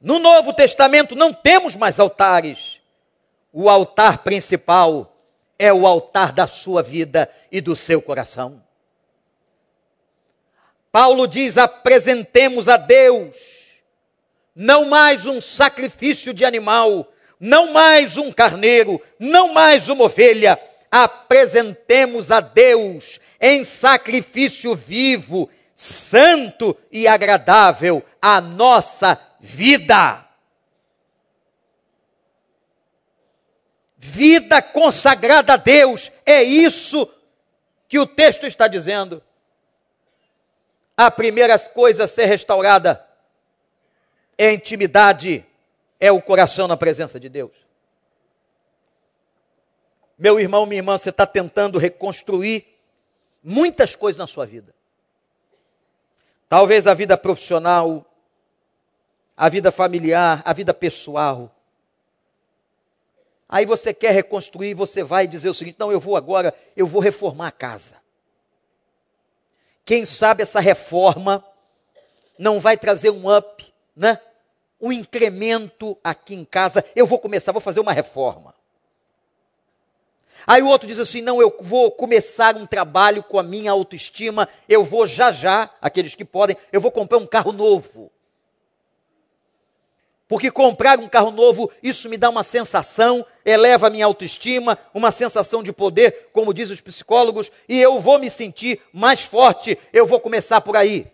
no 0.00 0.18
Novo 0.18 0.52
Testamento 0.52 1.14
não 1.14 1.32
temos 1.32 1.76
mais 1.76 2.00
altares. 2.00 2.80
O 3.52 3.68
altar 3.68 4.24
principal 4.24 5.13
é 5.58 5.72
o 5.72 5.86
altar 5.86 6.32
da 6.32 6.46
sua 6.46 6.82
vida 6.82 7.30
e 7.50 7.60
do 7.60 7.74
seu 7.74 8.00
coração. 8.00 8.62
Paulo 10.90 11.26
diz: 11.26 11.58
apresentemos 11.58 12.68
a 12.68 12.76
Deus 12.76 13.64
não 14.54 14.84
mais 14.84 15.26
um 15.26 15.40
sacrifício 15.40 16.32
de 16.32 16.44
animal, 16.44 17.12
não 17.40 17.72
mais 17.72 18.16
um 18.16 18.30
carneiro, 18.30 19.00
não 19.18 19.52
mais 19.52 19.88
uma 19.88 20.04
ovelha, 20.04 20.58
apresentemos 20.90 22.30
a 22.30 22.40
Deus 22.40 23.18
em 23.40 23.64
sacrifício 23.64 24.74
vivo, 24.76 25.50
santo 25.74 26.76
e 26.90 27.08
agradável 27.08 28.02
a 28.22 28.40
nossa 28.40 29.18
vida. 29.40 30.23
Vida 34.06 34.60
consagrada 34.60 35.54
a 35.54 35.56
Deus, 35.56 36.12
é 36.26 36.42
isso 36.42 37.10
que 37.88 37.98
o 37.98 38.06
texto 38.06 38.46
está 38.46 38.68
dizendo. 38.68 39.22
A 40.94 41.10
primeira 41.10 41.58
coisa 41.58 42.04
a 42.04 42.08
ser 42.08 42.26
restaurada 42.26 43.02
é 44.36 44.48
a 44.48 44.52
intimidade, 44.52 45.42
é 45.98 46.12
o 46.12 46.20
coração 46.20 46.68
na 46.68 46.76
presença 46.76 47.18
de 47.18 47.30
Deus. 47.30 47.52
Meu 50.18 50.38
irmão, 50.38 50.66
minha 50.66 50.80
irmã, 50.80 50.98
você 50.98 51.08
está 51.08 51.26
tentando 51.26 51.78
reconstruir 51.78 52.66
muitas 53.42 53.96
coisas 53.96 54.18
na 54.18 54.26
sua 54.26 54.44
vida. 54.44 54.74
Talvez 56.46 56.86
a 56.86 56.92
vida 56.92 57.16
profissional, 57.16 58.04
a 59.34 59.48
vida 59.48 59.72
familiar, 59.72 60.42
a 60.44 60.52
vida 60.52 60.74
pessoal. 60.74 61.50
Aí 63.48 63.66
você 63.66 63.92
quer 63.92 64.12
reconstruir, 64.12 64.74
você 64.74 65.02
vai 65.02 65.26
dizer 65.26 65.48
o 65.48 65.54
seguinte: 65.54 65.76
não, 65.78 65.92
eu 65.92 66.00
vou 66.00 66.16
agora, 66.16 66.54
eu 66.76 66.86
vou 66.86 67.00
reformar 67.00 67.48
a 67.48 67.52
casa. 67.52 67.96
Quem 69.84 70.04
sabe 70.04 70.42
essa 70.42 70.60
reforma 70.60 71.44
não 72.38 72.58
vai 72.58 72.76
trazer 72.76 73.10
um 73.10 73.34
up, 73.34 73.72
né? 73.94 74.18
Um 74.80 74.90
incremento 74.90 75.96
aqui 76.02 76.34
em 76.34 76.44
casa. 76.44 76.84
Eu 76.96 77.06
vou 77.06 77.18
começar, 77.18 77.52
vou 77.52 77.60
fazer 77.60 77.80
uma 77.80 77.92
reforma. 77.92 78.54
Aí 80.46 80.62
o 80.62 80.68
outro 80.68 80.88
diz 80.88 80.98
assim: 80.98 81.20
não, 81.20 81.40
eu 81.40 81.54
vou 81.60 81.90
começar 81.90 82.56
um 82.56 82.66
trabalho 82.66 83.22
com 83.22 83.38
a 83.38 83.42
minha 83.42 83.70
autoestima, 83.70 84.48
eu 84.68 84.82
vou 84.82 85.06
já 85.06 85.30
já, 85.30 85.70
aqueles 85.80 86.14
que 86.14 86.24
podem, 86.24 86.56
eu 86.72 86.80
vou 86.80 86.90
comprar 86.90 87.18
um 87.18 87.26
carro 87.26 87.52
novo. 87.52 88.10
Porque 90.26 90.50
comprar 90.50 90.98
um 90.98 91.08
carro 91.08 91.30
novo, 91.30 91.70
isso 91.82 92.08
me 92.08 92.16
dá 92.16 92.30
uma 92.30 92.42
sensação, 92.42 93.24
eleva 93.44 93.88
a 93.88 93.90
minha 93.90 94.06
autoestima, 94.06 94.78
uma 94.94 95.10
sensação 95.10 95.62
de 95.62 95.72
poder, 95.72 96.30
como 96.32 96.54
dizem 96.54 96.72
os 96.72 96.80
psicólogos, 96.80 97.52
e 97.68 97.78
eu 97.78 98.00
vou 98.00 98.18
me 98.18 98.30
sentir 98.30 98.80
mais 98.92 99.22
forte, 99.22 99.78
eu 99.92 100.06
vou 100.06 100.18
começar 100.18 100.62
por 100.62 100.76
aí. 100.76 101.06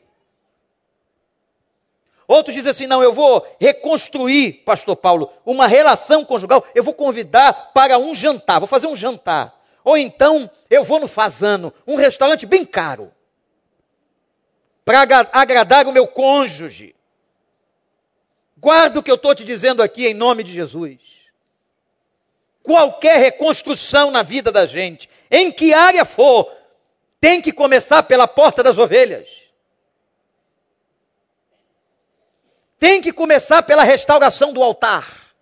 Outros 2.28 2.54
dizem 2.54 2.70
assim: 2.70 2.86
não, 2.86 3.02
eu 3.02 3.12
vou 3.12 3.44
reconstruir, 3.60 4.62
Pastor 4.64 4.94
Paulo, 4.94 5.32
uma 5.44 5.66
relação 5.66 6.24
conjugal, 6.24 6.64
eu 6.76 6.84
vou 6.84 6.94
convidar 6.94 7.72
para 7.74 7.98
um 7.98 8.14
jantar, 8.14 8.60
vou 8.60 8.68
fazer 8.68 8.86
um 8.86 8.94
jantar. 8.94 9.60
Ou 9.82 9.98
então 9.98 10.48
eu 10.70 10.84
vou 10.84 11.00
no 11.00 11.08
Fazano, 11.08 11.74
um 11.84 11.96
restaurante 11.96 12.46
bem 12.46 12.64
caro, 12.64 13.10
para 14.84 15.00
agradar 15.32 15.88
o 15.88 15.92
meu 15.92 16.06
cônjuge. 16.06 16.94
Guarda 18.60 19.00
o 19.00 19.02
que 19.02 19.10
eu 19.10 19.14
estou 19.14 19.34
te 19.34 19.42
dizendo 19.42 19.82
aqui 19.82 20.06
em 20.06 20.12
nome 20.12 20.42
de 20.42 20.52
Jesus. 20.52 20.98
Qualquer 22.62 23.18
reconstrução 23.18 24.10
na 24.10 24.22
vida 24.22 24.52
da 24.52 24.66
gente, 24.66 25.08
em 25.30 25.50
que 25.50 25.72
área 25.72 26.04
for, 26.04 26.52
tem 27.18 27.40
que 27.40 27.52
começar 27.52 28.02
pela 28.02 28.28
porta 28.28 28.62
das 28.62 28.76
ovelhas. 28.76 29.30
Tem 32.78 33.00
que 33.00 33.14
começar 33.14 33.62
pela 33.62 33.82
restauração 33.82 34.52
do 34.52 34.62
altar. 34.62 35.32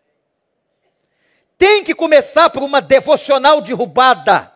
Tem 1.56 1.82
que 1.82 1.96
começar 1.96 2.50
por 2.50 2.62
uma 2.62 2.80
devocional 2.80 3.60
derrubada, 3.60 4.52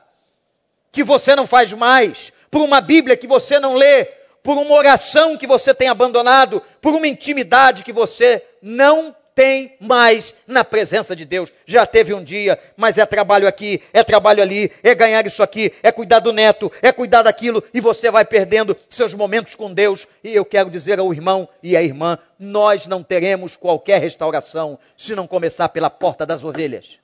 que 0.92 1.02
você 1.02 1.34
não 1.34 1.48
faz 1.48 1.72
mais, 1.72 2.32
por 2.48 2.62
uma 2.62 2.80
Bíblia 2.80 3.16
que 3.16 3.26
você 3.26 3.58
não 3.58 3.74
lê, 3.74 4.21
por 4.42 4.56
uma 4.56 4.74
oração 4.74 5.36
que 5.36 5.46
você 5.46 5.72
tem 5.72 5.88
abandonado, 5.88 6.62
por 6.80 6.94
uma 6.94 7.06
intimidade 7.06 7.84
que 7.84 7.92
você 7.92 8.44
não 8.60 9.14
tem 9.34 9.76
mais 9.80 10.34
na 10.46 10.64
presença 10.64 11.16
de 11.16 11.24
Deus. 11.24 11.52
Já 11.64 11.86
teve 11.86 12.12
um 12.12 12.22
dia, 12.22 12.58
mas 12.76 12.98
é 12.98 13.06
trabalho 13.06 13.48
aqui, 13.48 13.82
é 13.92 14.02
trabalho 14.02 14.42
ali, 14.42 14.70
é 14.82 14.94
ganhar 14.94 15.26
isso 15.26 15.42
aqui, 15.42 15.72
é 15.82 15.90
cuidar 15.90 16.20
do 16.20 16.32
neto, 16.32 16.70
é 16.82 16.92
cuidar 16.92 17.22
daquilo, 17.22 17.62
e 17.72 17.80
você 17.80 18.10
vai 18.10 18.24
perdendo 18.24 18.76
seus 18.88 19.14
momentos 19.14 19.54
com 19.54 19.72
Deus. 19.72 20.06
E 20.22 20.34
eu 20.34 20.44
quero 20.44 20.70
dizer 20.70 20.98
ao 20.98 21.12
irmão 21.12 21.48
e 21.62 21.76
à 21.76 21.82
irmã: 21.82 22.18
nós 22.38 22.86
não 22.86 23.02
teremos 23.02 23.56
qualquer 23.56 24.00
restauração 24.00 24.78
se 24.96 25.14
não 25.14 25.26
começar 25.26 25.68
pela 25.70 25.90
porta 25.90 26.26
das 26.26 26.44
ovelhas. 26.44 26.98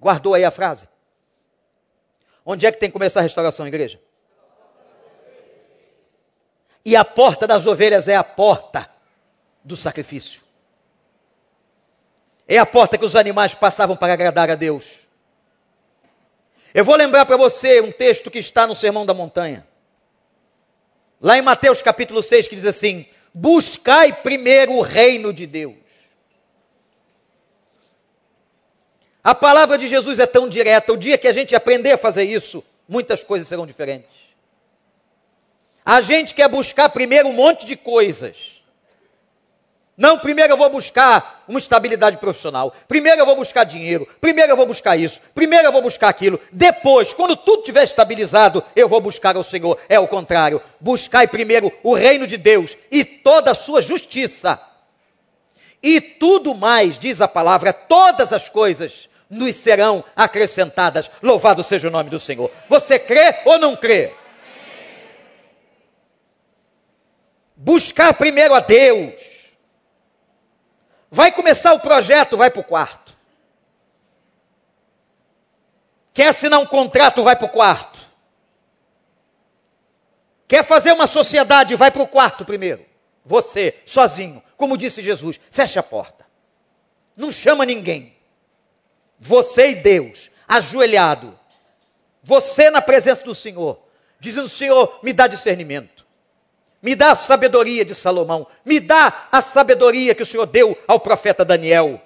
Guardou 0.00 0.34
aí 0.34 0.44
a 0.44 0.50
frase? 0.50 0.88
Onde 2.44 2.66
é 2.66 2.72
que 2.72 2.78
tem 2.78 2.88
que 2.88 2.94
começar 2.94 3.20
a 3.20 3.22
restauração, 3.22 3.68
igreja? 3.68 4.00
E 6.84 6.96
a 6.96 7.04
porta 7.04 7.46
das 7.46 7.66
ovelhas 7.66 8.08
é 8.08 8.16
a 8.16 8.24
porta 8.24 8.90
do 9.62 9.76
sacrifício. 9.76 10.42
É 12.46 12.58
a 12.58 12.66
porta 12.66 12.98
que 12.98 13.04
os 13.04 13.14
animais 13.14 13.54
passavam 13.54 13.96
para 13.96 14.12
agradar 14.12 14.50
a 14.50 14.54
Deus. 14.54 15.06
Eu 16.74 16.84
vou 16.84 16.96
lembrar 16.96 17.24
para 17.24 17.36
você 17.36 17.80
um 17.80 17.92
texto 17.92 18.30
que 18.30 18.38
está 18.38 18.66
no 18.66 18.74
Sermão 18.74 19.06
da 19.06 19.14
Montanha. 19.14 19.66
Lá 21.20 21.38
em 21.38 21.42
Mateus 21.42 21.80
capítulo 21.80 22.22
6, 22.22 22.48
que 22.48 22.56
diz 22.56 22.66
assim: 22.66 23.06
Buscai 23.32 24.12
primeiro 24.12 24.72
o 24.72 24.82
reino 24.82 25.32
de 25.32 25.46
Deus. 25.46 25.76
A 29.22 29.34
palavra 29.34 29.78
de 29.78 29.86
Jesus 29.86 30.18
é 30.18 30.26
tão 30.26 30.48
direta, 30.48 30.92
o 30.92 30.96
dia 30.96 31.16
que 31.16 31.28
a 31.28 31.32
gente 31.32 31.54
aprender 31.54 31.92
a 31.92 31.98
fazer 31.98 32.24
isso, 32.24 32.64
muitas 32.88 33.22
coisas 33.22 33.46
serão 33.46 33.64
diferentes. 33.64 34.21
A 35.84 36.00
gente 36.00 36.34
quer 36.34 36.48
buscar 36.48 36.88
primeiro 36.88 37.28
um 37.28 37.32
monte 37.32 37.66
de 37.66 37.76
coisas. 37.76 38.62
Não, 39.96 40.18
primeiro 40.18 40.54
eu 40.54 40.56
vou 40.56 40.70
buscar 40.70 41.44
uma 41.46 41.58
estabilidade 41.58 42.16
profissional. 42.16 42.74
Primeiro 42.88 43.20
eu 43.20 43.26
vou 43.26 43.36
buscar 43.36 43.64
dinheiro. 43.64 44.08
Primeiro 44.20 44.52
eu 44.52 44.56
vou 44.56 44.66
buscar 44.66 44.96
isso. 44.96 45.20
Primeiro 45.34 45.66
eu 45.66 45.72
vou 45.72 45.82
buscar 45.82 46.08
aquilo. 46.08 46.40
Depois, 46.50 47.12
quando 47.12 47.36
tudo 47.36 47.60
estiver 47.60 47.84
estabilizado, 47.84 48.64
eu 48.74 48.88
vou 48.88 49.00
buscar 49.00 49.36
ao 49.36 49.44
Senhor. 49.44 49.78
É 49.88 50.00
o 50.00 50.08
contrário. 50.08 50.62
Buscai 50.80 51.26
primeiro 51.26 51.70
o 51.82 51.94
reino 51.94 52.26
de 52.26 52.38
Deus 52.38 52.76
e 52.90 53.04
toda 53.04 53.50
a 53.50 53.54
sua 53.54 53.82
justiça. 53.82 54.58
E 55.82 56.00
tudo 56.00 56.54
mais, 56.54 56.98
diz 56.98 57.20
a 57.20 57.28
palavra, 57.28 57.72
todas 57.72 58.32
as 58.32 58.48
coisas 58.48 59.08
nos 59.28 59.56
serão 59.56 60.02
acrescentadas. 60.16 61.10
Louvado 61.22 61.62
seja 61.62 61.88
o 61.88 61.90
nome 61.90 62.08
do 62.08 62.20
Senhor. 62.20 62.50
Você 62.68 62.98
crê 62.98 63.36
ou 63.44 63.58
não 63.58 63.76
crê? 63.76 64.14
Buscar 67.62 68.14
primeiro 68.14 68.54
a 68.54 68.60
Deus 68.60 69.42
Vai 71.14 71.30
começar 71.30 71.74
o 71.74 71.80
projeto, 71.80 72.38
vai 72.38 72.50
para 72.50 72.62
o 72.62 72.64
quarto. 72.64 73.14
Quer 76.14 76.28
assinar 76.28 76.58
um 76.58 76.64
contrato, 76.64 77.22
vai 77.22 77.36
para 77.36 77.44
o 77.44 77.50
quarto. 77.50 78.00
Quer 80.48 80.64
fazer 80.64 80.90
uma 80.90 81.06
sociedade, 81.06 81.76
vai 81.76 81.90
para 81.90 82.00
o 82.00 82.08
quarto 82.08 82.46
primeiro. 82.46 82.86
Você, 83.26 83.78
sozinho, 83.84 84.42
como 84.56 84.74
disse 84.74 85.02
Jesus, 85.02 85.38
fecha 85.50 85.80
a 85.80 85.82
porta. 85.82 86.24
Não 87.14 87.30
chama 87.30 87.66
ninguém. 87.66 88.16
você 89.18 89.72
e 89.72 89.74
Deus, 89.74 90.30
ajoelhado, 90.48 91.38
você 92.24 92.70
na 92.70 92.80
presença 92.80 93.22
do 93.22 93.34
Senhor, 93.34 93.78
dizendo: 94.18 94.48
Senhor, 94.48 94.98
me 95.02 95.12
dá 95.12 95.26
discernimento, 95.26 95.91
me 96.82 96.96
dá 96.96 97.12
a 97.12 97.14
sabedoria 97.14 97.84
de 97.84 97.94
Salomão, 97.94 98.46
me 98.64 98.80
dá 98.80 99.28
a 99.30 99.40
sabedoria 99.40 100.14
que 100.14 100.22
o 100.22 100.26
Senhor 100.26 100.46
deu 100.46 100.76
ao 100.88 100.98
profeta 100.98 101.44
Daniel. 101.44 102.00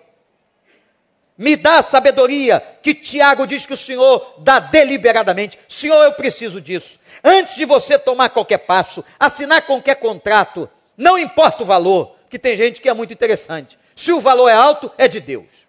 Me 1.39 1.57
dá 1.57 1.79
a 1.79 1.83
sabedoria 1.83 2.61
que 2.83 2.95
Tiago 2.95 3.47
diz 3.47 3.67
que 3.67 3.73
o 3.73 3.77
Senhor 3.77 4.37
dá 4.39 4.59
deliberadamente. 4.59 5.59
Senhor, 5.69 6.03
eu 6.05 6.13
preciso 6.13 6.61
disso. 6.61 6.99
Antes 7.23 7.57
de 7.57 7.65
você 7.65 7.99
tomar 7.99 8.31
qualquer 8.31 8.59
passo, 8.59 9.05
assinar 9.19 9.63
qualquer 9.63 9.97
contrato, 9.97 10.69
não 10.97 11.19
importa 11.19 11.63
o 11.63 11.67
valor, 11.67 12.17
que 12.31 12.39
tem 12.39 12.57
gente 12.57 12.81
que 12.81 12.89
é 12.89 12.95
muito 12.95 13.13
interessante. 13.13 13.79
Se 13.95 14.13
o 14.13 14.21
valor 14.21 14.49
é 14.49 14.55
alto, 14.55 14.91
é 14.97 15.09
de 15.09 15.21
Deus. 15.21 15.67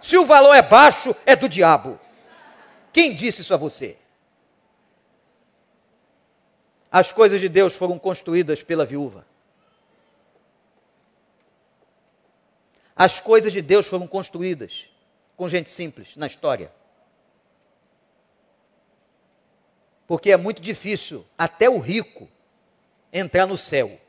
Se 0.00 0.16
o 0.16 0.24
valor 0.24 0.54
é 0.54 0.62
baixo, 0.62 1.14
é 1.26 1.36
do 1.36 1.48
diabo. 1.48 1.98
Quem 2.92 3.14
disse 3.14 3.42
isso 3.42 3.52
a 3.52 3.58
você? 3.58 3.96
As 6.90 7.12
coisas 7.12 7.40
de 7.40 7.48
Deus 7.48 7.74
foram 7.74 7.98
construídas 7.98 8.62
pela 8.62 8.84
viúva. 8.84 9.26
As 12.96 13.20
coisas 13.20 13.52
de 13.52 13.62
Deus 13.62 13.86
foram 13.86 14.06
construídas 14.06 14.88
com 15.36 15.48
gente 15.48 15.70
simples 15.70 16.16
na 16.16 16.26
história. 16.26 16.72
Porque 20.06 20.32
é 20.32 20.36
muito 20.36 20.60
difícil, 20.60 21.24
até 21.36 21.68
o 21.68 21.78
rico, 21.78 22.28
entrar 23.12 23.46
no 23.46 23.58
céu. 23.58 24.00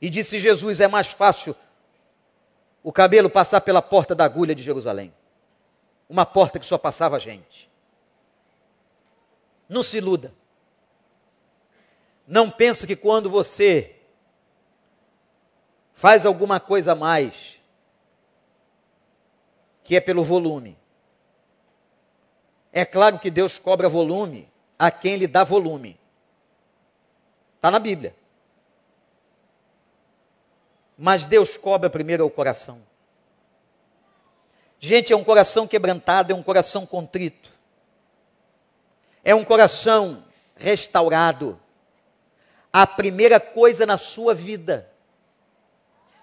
E 0.00 0.10
disse 0.10 0.38
Jesus: 0.38 0.80
é 0.80 0.86
mais 0.86 1.08
fácil 1.08 1.56
o 2.82 2.92
cabelo 2.92 3.28
passar 3.28 3.60
pela 3.62 3.82
porta 3.82 4.14
da 4.14 4.24
agulha 4.24 4.54
de 4.54 4.62
Jerusalém 4.62 5.12
uma 6.10 6.26
porta 6.26 6.58
que 6.58 6.66
só 6.66 6.76
passava 6.76 7.20
gente. 7.20 7.70
Não 9.68 9.84
se 9.84 9.98
iluda. 9.98 10.34
Não 12.30 12.48
pense 12.48 12.86
que 12.86 12.94
quando 12.94 13.28
você 13.28 13.96
faz 15.94 16.24
alguma 16.24 16.60
coisa 16.60 16.92
a 16.92 16.94
mais, 16.94 17.58
que 19.82 19.96
é 19.96 20.00
pelo 20.00 20.22
volume. 20.22 20.78
É 22.72 22.84
claro 22.84 23.18
que 23.18 23.32
Deus 23.32 23.58
cobra 23.58 23.88
volume 23.88 24.48
a 24.78 24.92
quem 24.92 25.16
lhe 25.16 25.26
dá 25.26 25.42
volume. 25.42 25.98
Está 27.56 27.68
na 27.68 27.80
Bíblia. 27.80 28.14
Mas 30.96 31.26
Deus 31.26 31.56
cobra 31.56 31.90
primeiro 31.90 32.24
o 32.24 32.30
coração. 32.30 32.80
Gente, 34.78 35.12
é 35.12 35.16
um 35.16 35.24
coração 35.24 35.66
quebrantado, 35.66 36.32
é 36.32 36.36
um 36.36 36.44
coração 36.44 36.86
contrito. 36.86 37.50
É 39.24 39.34
um 39.34 39.44
coração 39.44 40.22
restaurado. 40.54 41.60
A 42.72 42.86
primeira 42.86 43.40
coisa 43.40 43.84
na 43.84 43.98
sua 43.98 44.34
vida. 44.34 44.90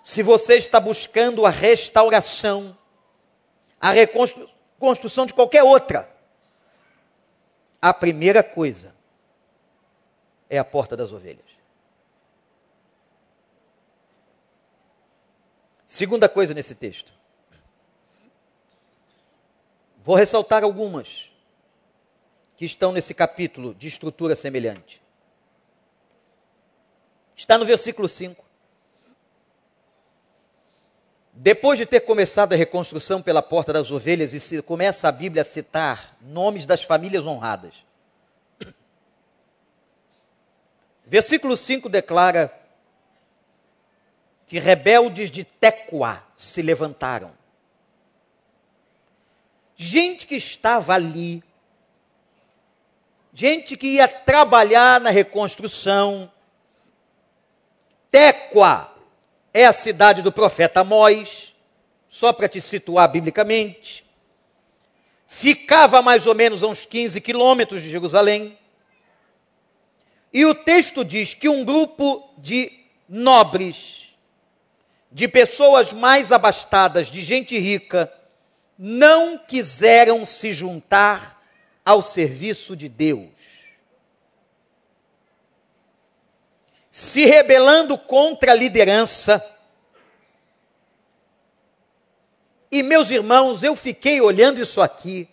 Se 0.03 0.23
você 0.23 0.55
está 0.55 0.79
buscando 0.79 1.45
a 1.45 1.49
restauração, 1.49 2.77
a 3.79 3.91
reconstrução 3.91 5.25
de 5.25 5.33
qualquer 5.33 5.63
outra, 5.63 6.09
a 7.81 7.93
primeira 7.93 8.41
coisa 8.41 8.95
é 10.49 10.57
a 10.57 10.63
porta 10.63 10.95
das 10.95 11.11
ovelhas. 11.11 11.45
Segunda 15.85 16.27
coisa 16.27 16.53
nesse 16.53 16.75
texto. 16.75 17.13
Vou 20.03 20.15
ressaltar 20.15 20.63
algumas 20.63 21.31
que 22.55 22.65
estão 22.65 22.91
nesse 22.91 23.13
capítulo 23.13 23.73
de 23.75 23.87
estrutura 23.87 24.35
semelhante. 24.35 25.01
Está 27.37 27.57
no 27.57 27.65
versículo 27.65 28.09
5. 28.09 28.43
Depois 31.31 31.79
de 31.79 31.85
ter 31.85 32.01
começado 32.01 32.51
a 32.51 32.55
reconstrução 32.57 33.21
pela 33.21 33.41
porta 33.41 33.71
das 33.71 33.91
ovelhas, 33.91 34.33
e 34.33 34.39
se, 34.39 34.61
começa 34.61 35.07
a 35.07 35.11
Bíblia 35.11 35.43
a 35.43 35.45
citar 35.45 36.17
nomes 36.19 36.65
das 36.65 36.83
famílias 36.83 37.25
honradas. 37.25 37.75
Versículo 41.05 41.55
5 41.55 41.87
declara 41.87 42.51
que 44.47 44.59
rebeldes 44.59 45.31
de 45.31 45.45
Tecoa 45.45 46.23
se 46.35 46.61
levantaram 46.61 47.37
gente 49.77 50.25
que 50.25 50.35
estava 50.35 50.95
ali, 50.95 51.43
gente 53.31 53.77
que 53.77 53.87
ia 53.87 54.07
trabalhar 54.07 54.99
na 54.99 55.11
reconstrução. 55.11 56.29
Tecoa 58.11 58.93
é 59.53 59.65
a 59.65 59.73
cidade 59.73 60.21
do 60.21 60.31
profeta 60.31 60.81
Amós, 60.81 61.55
só 62.07 62.31
para 62.31 62.47
te 62.47 62.61
situar 62.61 63.09
biblicamente. 63.11 64.05
Ficava 65.25 66.01
mais 66.01 66.25
ou 66.25 66.33
menos 66.33 66.63
a 66.63 66.67
uns 66.67 66.85
15 66.85 67.19
quilômetros 67.19 67.81
de 67.81 67.89
Jerusalém. 67.89 68.57
E 70.31 70.45
o 70.45 70.55
texto 70.55 71.03
diz 71.03 71.33
que 71.33 71.49
um 71.49 71.65
grupo 71.65 72.33
de 72.37 72.71
nobres, 73.09 74.13
de 75.11 75.27
pessoas 75.27 75.91
mais 75.91 76.31
abastadas, 76.31 77.09
de 77.09 77.21
gente 77.21 77.57
rica, 77.57 78.11
não 78.77 79.37
quiseram 79.37 80.25
se 80.25 80.53
juntar 80.53 81.41
ao 81.83 82.03
serviço 82.03 82.75
de 82.75 82.87
Deus. 82.87 83.56
Se 86.97 87.25
rebelando 87.25 87.95
contra 87.95 88.53
a 88.53 88.55
liderança. 88.55 89.47
E 92.71 92.81
meus 92.81 93.11
irmãos, 93.11 93.61
eu 93.61 93.75
fiquei 93.75 94.19
olhando 94.19 94.59
isso 94.59 94.81
aqui. 94.81 95.29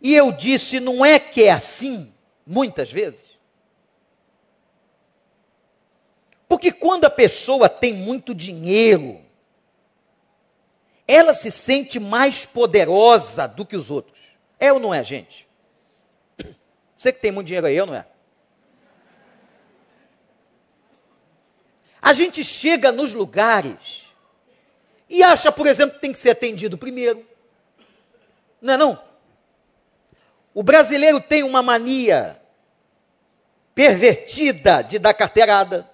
E 0.00 0.14
eu 0.14 0.32
disse: 0.32 0.80
não 0.80 1.04
é 1.04 1.18
que 1.18 1.44
é 1.44 1.52
assim, 1.52 2.10
muitas 2.46 2.90
vezes? 2.90 3.26
Porque 6.48 6.72
quando 6.72 7.04
a 7.04 7.10
pessoa 7.10 7.68
tem 7.68 7.92
muito 7.92 8.34
dinheiro, 8.34 9.20
ela 11.06 11.34
se 11.34 11.50
sente 11.50 12.00
mais 12.00 12.46
poderosa 12.46 13.46
do 13.46 13.66
que 13.66 13.76
os 13.76 13.90
outros. 13.90 14.18
É 14.58 14.72
ou 14.72 14.80
não 14.80 14.94
é, 14.94 15.04
gente? 15.04 15.46
Você 16.96 17.12
que 17.12 17.20
tem 17.20 17.30
muito 17.30 17.48
dinheiro 17.48 17.66
aí, 17.66 17.76
eu 17.76 17.84
não 17.84 17.94
é? 17.94 18.06
A 22.02 22.12
gente 22.12 22.44
chega 22.44 22.92
nos 22.92 23.14
lugares 23.14 24.12
e 25.08 25.22
acha, 25.22 25.50
por 25.52 25.66
exemplo, 25.66 25.94
que 25.94 26.00
tem 26.00 26.12
que 26.12 26.18
ser 26.18 26.30
atendido 26.30 26.76
primeiro. 26.76 27.24
Não 28.60 28.74
é 28.74 28.76
não? 28.76 29.02
O 30.52 30.62
brasileiro 30.62 31.20
tem 31.20 31.44
uma 31.44 31.62
mania 31.62 32.38
pervertida 33.74 34.82
de 34.82 34.98
dar 34.98 35.14
carteirada. 35.14 35.90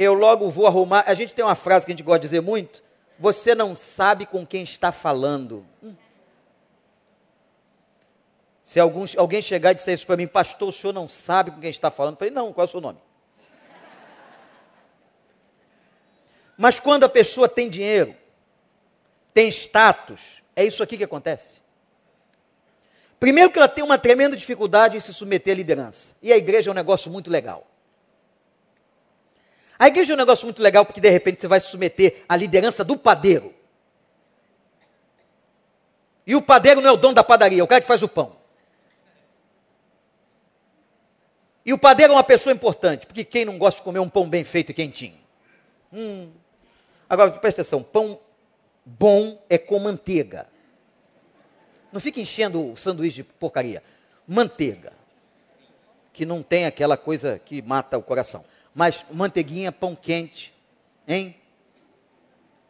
eu 0.00 0.14
logo 0.14 0.48
vou 0.48 0.66
arrumar. 0.66 1.04
A 1.06 1.12
gente 1.12 1.34
tem 1.34 1.44
uma 1.44 1.54
frase 1.54 1.84
que 1.84 1.92
a 1.92 1.94
gente 1.94 2.02
gosta 2.02 2.20
de 2.20 2.26
dizer 2.26 2.40
muito: 2.40 2.82
você 3.18 3.54
não 3.54 3.74
sabe 3.74 4.24
com 4.24 4.46
quem 4.46 4.62
está 4.62 4.90
falando. 4.90 5.66
Hum. 5.82 5.94
Se 8.70 8.78
alguns, 8.78 9.18
alguém 9.18 9.42
chegar 9.42 9.72
e 9.72 9.74
disser 9.74 9.94
isso 9.94 10.06
para 10.06 10.16
mim, 10.16 10.28
pastor, 10.28 10.68
o 10.68 10.72
senhor 10.72 10.92
não 10.92 11.08
sabe 11.08 11.50
com 11.50 11.60
quem 11.60 11.70
está 11.70 11.90
falando? 11.90 12.14
Eu 12.14 12.18
falei, 12.18 12.32
não, 12.32 12.52
qual 12.52 12.64
é 12.64 12.68
o 12.68 12.70
seu 12.70 12.80
nome? 12.80 13.00
Mas 16.56 16.78
quando 16.78 17.02
a 17.02 17.08
pessoa 17.08 17.48
tem 17.48 17.68
dinheiro, 17.68 18.14
tem 19.34 19.48
status, 19.48 20.40
é 20.54 20.64
isso 20.64 20.84
aqui 20.84 20.96
que 20.96 21.02
acontece. 21.02 21.60
Primeiro 23.18 23.50
que 23.50 23.58
ela 23.58 23.66
tem 23.66 23.82
uma 23.82 23.98
tremenda 23.98 24.36
dificuldade 24.36 24.96
em 24.96 25.00
se 25.00 25.12
submeter 25.12 25.52
à 25.54 25.56
liderança. 25.56 26.14
E 26.22 26.32
a 26.32 26.36
igreja 26.36 26.70
é 26.70 26.72
um 26.72 26.76
negócio 26.76 27.10
muito 27.10 27.28
legal. 27.28 27.66
A 29.76 29.88
igreja 29.88 30.12
é 30.12 30.14
um 30.14 30.18
negócio 30.18 30.46
muito 30.46 30.62
legal 30.62 30.86
porque 30.86 31.00
de 31.00 31.10
repente 31.10 31.40
você 31.40 31.48
vai 31.48 31.60
se 31.60 31.66
submeter 31.66 32.22
à 32.28 32.36
liderança 32.36 32.84
do 32.84 32.96
padeiro. 32.96 33.52
E 36.24 36.36
o 36.36 36.42
padeiro 36.42 36.80
não 36.80 36.88
é 36.88 36.92
o 36.92 36.96
dono 36.96 37.14
da 37.14 37.24
padaria, 37.24 37.60
é 37.60 37.64
o 37.64 37.66
cara 37.66 37.80
que 37.80 37.88
faz 37.88 38.00
o 38.04 38.08
pão. 38.08 38.38
E 41.64 41.72
o 41.72 41.78
padeiro 41.78 42.12
é 42.12 42.16
uma 42.16 42.24
pessoa 42.24 42.52
importante, 42.52 43.06
porque 43.06 43.24
quem 43.24 43.44
não 43.44 43.58
gosta 43.58 43.78
de 43.78 43.84
comer 43.84 43.98
um 43.98 44.08
pão 44.08 44.28
bem 44.28 44.44
feito 44.44 44.70
e 44.70 44.74
quentinho? 44.74 45.18
Hum. 45.92 46.30
Agora, 47.08 47.30
presta 47.32 47.60
atenção, 47.60 47.82
pão 47.82 48.18
bom 48.84 49.40
é 49.48 49.58
com 49.58 49.78
manteiga. 49.78 50.46
Não 51.92 52.00
fica 52.00 52.20
enchendo 52.20 52.72
o 52.72 52.76
sanduíche 52.76 53.16
de 53.16 53.24
porcaria. 53.24 53.82
Manteiga. 54.26 54.92
Que 56.12 56.24
não 56.24 56.42
tem 56.42 56.66
aquela 56.66 56.96
coisa 56.96 57.38
que 57.38 57.62
mata 57.62 57.96
o 57.96 58.02
coração 58.02 58.44
Mas 58.74 59.04
manteiguinha, 59.10 59.70
pão 59.70 59.94
quente, 59.94 60.52
hein? 61.06 61.36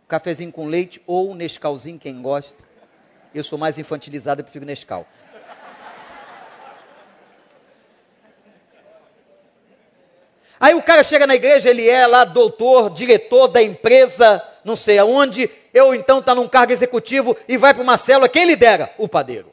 Cafezinho 0.06 0.52
com 0.52 0.66
leite 0.66 1.00
ou 1.06 1.34
Nescauzinho, 1.34 1.98
quem 1.98 2.20
gosta. 2.20 2.56
Eu 3.34 3.44
sou 3.44 3.58
mais 3.58 3.78
infantilizado, 3.78 4.40
eu 4.40 4.44
prefiro 4.44 4.64
Nescau. 4.64 5.06
Aí 10.60 10.74
o 10.74 10.82
cara 10.82 11.02
chega 11.02 11.26
na 11.26 11.34
igreja, 11.34 11.70
ele 11.70 11.88
é 11.88 12.06
lá 12.06 12.22
doutor, 12.22 12.90
diretor 12.90 13.48
da 13.48 13.62
empresa, 13.62 14.46
não 14.62 14.76
sei 14.76 14.98
aonde, 14.98 15.50
eu 15.72 15.94
então 15.94 16.18
está 16.18 16.34
num 16.34 16.46
cargo 16.46 16.70
executivo 16.70 17.34
e 17.48 17.56
vai 17.56 17.72
para 17.72 17.82
uma 17.82 17.96
célula, 17.96 18.28
quem 18.28 18.44
lidera? 18.44 18.92
O 18.98 19.08
padeiro. 19.08 19.50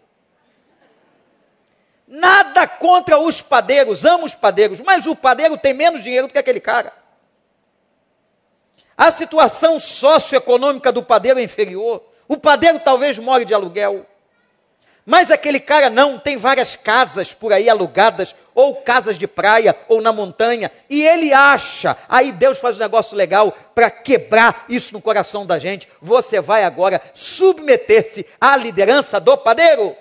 Nada 2.05 2.67
contra 2.67 3.17
os 3.17 3.41
padeiros, 3.41 4.03
amo 4.03 4.25
os 4.25 4.35
padeiros, 4.35 4.81
mas 4.81 5.07
o 5.07 5.15
padeiro 5.15 5.57
tem 5.57 5.73
menos 5.73 6.03
dinheiro 6.03 6.27
do 6.27 6.33
que 6.33 6.39
aquele 6.39 6.59
cara. 6.59 6.91
A 8.97 9.09
situação 9.11 9.79
socioeconômica 9.79 10.91
do 10.91 11.03
padeiro 11.03 11.39
é 11.39 11.43
inferior. 11.43 12.03
O 12.27 12.35
padeiro 12.35 12.79
talvez 12.79 13.19
more 13.19 13.45
de 13.45 13.53
aluguel. 13.53 14.05
Mas 15.09 15.31
aquele 15.31 15.61
cara 15.61 15.89
não, 15.89 16.19
tem 16.19 16.35
várias 16.35 16.75
casas 16.75 17.33
por 17.33 17.53
aí 17.53 17.69
alugadas, 17.69 18.35
ou 18.53 18.75
casas 18.75 19.17
de 19.17 19.25
praia, 19.25 19.73
ou 19.87 20.01
na 20.01 20.11
montanha, 20.11 20.69
e 20.89 21.01
ele 21.01 21.31
acha, 21.31 21.95
aí 22.09 22.33
Deus 22.33 22.57
faz 22.57 22.75
um 22.75 22.81
negócio 22.81 23.15
legal 23.15 23.55
para 23.73 23.89
quebrar 23.89 24.65
isso 24.67 24.93
no 24.93 25.01
coração 25.01 25.45
da 25.45 25.57
gente. 25.59 25.87
Você 26.01 26.41
vai 26.41 26.65
agora 26.65 27.01
submeter-se 27.13 28.25
à 28.39 28.57
liderança 28.57 29.17
do 29.17 29.37
padeiro. 29.37 29.95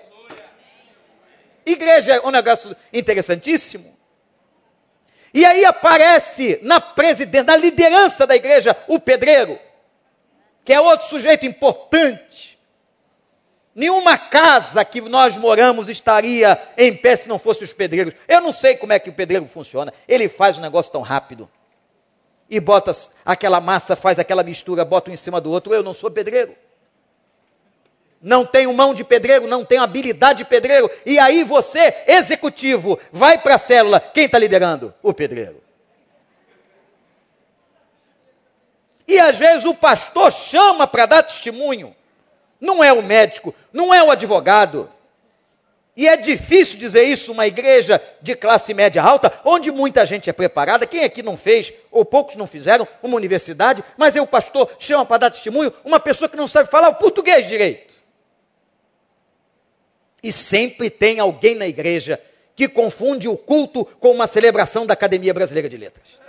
Igreja 1.65 2.15
é 2.15 2.27
um 2.27 2.31
negócio 2.31 2.75
interessantíssimo. 2.91 3.97
E 5.33 5.45
aí 5.45 5.63
aparece 5.63 6.59
na 6.63 6.81
presidência, 6.81 7.45
na 7.45 7.55
liderança 7.55 8.27
da 8.27 8.35
igreja, 8.35 8.75
o 8.89 8.99
pedreiro, 8.99 9.57
que 10.65 10.73
é 10.73 10.81
outro 10.81 11.07
sujeito 11.07 11.45
importante 11.45 12.56
Nenhuma 13.77 14.17
casa 14.17 14.83
que 14.83 14.99
nós 15.01 15.37
moramos 15.37 15.87
estaria 15.87 16.59
em 16.75 16.97
pé 16.97 17.15
se 17.15 17.29
não 17.29 17.37
fosse 17.37 17.63
os 17.63 17.73
pedreiros. 17.73 18.15
Eu 18.27 18.41
não 18.41 18.51
sei 18.51 18.75
como 18.75 18.91
é 18.91 18.97
que 18.97 19.07
o 19.07 19.13
pedreiro 19.13 19.47
funciona. 19.47 19.93
Ele 20.07 20.27
faz 20.27 20.57
um 20.57 20.61
negócio 20.61 20.91
tão 20.91 21.03
rápido. 21.03 21.47
E 22.49 22.59
bota 22.59 22.91
aquela 23.23 23.61
massa, 23.61 23.95
faz 23.95 24.17
aquela 24.17 24.41
mistura, 24.41 24.83
bota 24.83 25.11
um 25.11 25.13
em 25.13 25.17
cima 25.17 25.39
do 25.39 25.51
outro. 25.51 25.75
Eu 25.75 25.83
não 25.83 25.93
sou 25.93 26.09
pedreiro. 26.09 26.55
Não 28.19 28.43
tenho 28.47 28.73
mão 28.73 28.95
de 28.95 29.03
pedreiro, 29.03 29.45
não 29.45 29.63
tenho 29.63 29.83
habilidade 29.83 30.39
de 30.39 30.45
pedreiro. 30.45 30.89
E 31.05 31.19
aí 31.19 31.43
você, 31.43 32.03
executivo, 32.07 32.97
vai 33.11 33.37
para 33.37 33.53
a 33.53 33.59
célula. 33.59 33.99
Quem 33.99 34.25
está 34.25 34.39
liderando? 34.39 34.91
O 35.03 35.13
pedreiro. 35.13 35.61
E 39.07 39.19
às 39.19 39.37
vezes 39.37 39.65
o 39.65 39.75
pastor 39.75 40.31
chama 40.31 40.87
para 40.87 41.05
dar 41.05 41.21
testemunho 41.21 41.95
não 42.59 42.83
é 42.83 42.91
o 42.91 43.01
médico, 43.01 43.53
não 43.71 43.93
é 43.93 44.03
o 44.03 44.11
advogado. 44.11 44.89
E 45.95 46.07
é 46.07 46.15
difícil 46.15 46.77
dizer 46.77 47.03
isso 47.03 47.31
numa 47.31 47.47
igreja 47.47 47.99
de 48.21 48.35
classe 48.35 48.71
média 48.71 49.01
alta, 49.01 49.41
onde 49.43 49.71
muita 49.71 50.05
gente 50.05 50.29
é 50.29 50.33
preparada. 50.33 50.85
Quem 50.85 51.03
aqui 51.03 51.23
não 51.23 51.35
fez, 51.35 51.73
ou 51.89 52.05
poucos 52.05 52.35
não 52.35 52.45
fizeram, 52.45 52.87
uma 53.01 53.15
universidade, 53.15 53.83
mas 53.97 54.15
aí 54.15 54.21
o 54.21 54.27
pastor 54.27 54.69
chama 54.77 55.05
para 55.05 55.17
dar 55.17 55.31
testemunho 55.31 55.73
uma 55.83 55.99
pessoa 55.99 56.29
que 56.29 56.37
não 56.37 56.47
sabe 56.47 56.69
falar 56.69 56.89
o 56.89 56.95
português 56.95 57.47
direito. 57.47 57.95
E 60.21 60.31
sempre 60.31 60.89
tem 60.89 61.19
alguém 61.19 61.55
na 61.55 61.67
igreja 61.67 62.21
que 62.55 62.67
confunde 62.67 63.27
o 63.27 63.37
culto 63.37 63.85
com 63.99 64.11
uma 64.11 64.27
celebração 64.27 64.85
da 64.85 64.93
Academia 64.93 65.33
Brasileira 65.33 65.69
de 65.69 65.77
Letras. 65.77 66.19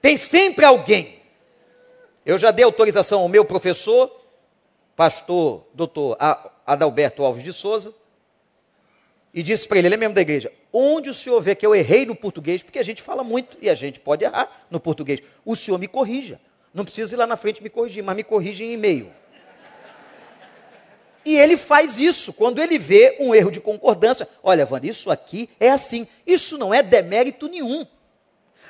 Tem 0.00 0.16
sempre 0.16 0.64
alguém 0.64 1.15
eu 2.26 2.36
já 2.36 2.50
dei 2.50 2.64
autorização 2.64 3.20
ao 3.20 3.28
meu 3.28 3.44
professor, 3.44 4.10
pastor 4.96 5.64
doutor 5.72 6.18
Adalberto 6.66 7.22
Alves 7.22 7.44
de 7.44 7.52
Souza, 7.52 7.94
e 9.32 9.44
disse 9.44 9.68
para 9.68 9.78
ele, 9.78 9.86
ele 9.86 9.94
é 9.94 9.98
membro 9.98 10.16
da 10.16 10.22
igreja, 10.22 10.52
onde 10.72 11.08
o 11.08 11.14
senhor 11.14 11.40
vê 11.40 11.54
que 11.54 11.64
eu 11.64 11.72
errei 11.72 12.04
no 12.04 12.16
português, 12.16 12.64
porque 12.64 12.80
a 12.80 12.82
gente 12.82 13.00
fala 13.00 13.22
muito 13.22 13.56
e 13.60 13.70
a 13.70 13.76
gente 13.76 14.00
pode 14.00 14.24
errar 14.24 14.66
no 14.68 14.80
português, 14.80 15.22
o 15.44 15.54
senhor 15.54 15.78
me 15.78 15.86
corrija. 15.86 16.40
Não 16.74 16.84
precisa 16.84 17.14
ir 17.14 17.16
lá 17.16 17.28
na 17.28 17.36
frente 17.36 17.62
me 17.62 17.70
corrigir, 17.70 18.02
mas 18.02 18.16
me 18.16 18.24
corrige 18.24 18.64
em 18.64 18.72
e-mail. 18.72 19.12
E 21.24 21.36
ele 21.38 21.56
faz 21.56 21.96
isso 21.96 22.32
quando 22.32 22.60
ele 22.60 22.76
vê 22.78 23.16
um 23.20 23.34
erro 23.34 23.50
de 23.52 23.60
concordância. 23.60 24.28
Olha, 24.42 24.66
Wanda, 24.68 24.86
isso 24.86 25.10
aqui 25.10 25.48
é 25.58 25.70
assim. 25.70 26.06
Isso 26.26 26.58
não 26.58 26.72
é 26.72 26.82
demérito 26.82 27.48
nenhum. 27.48 27.84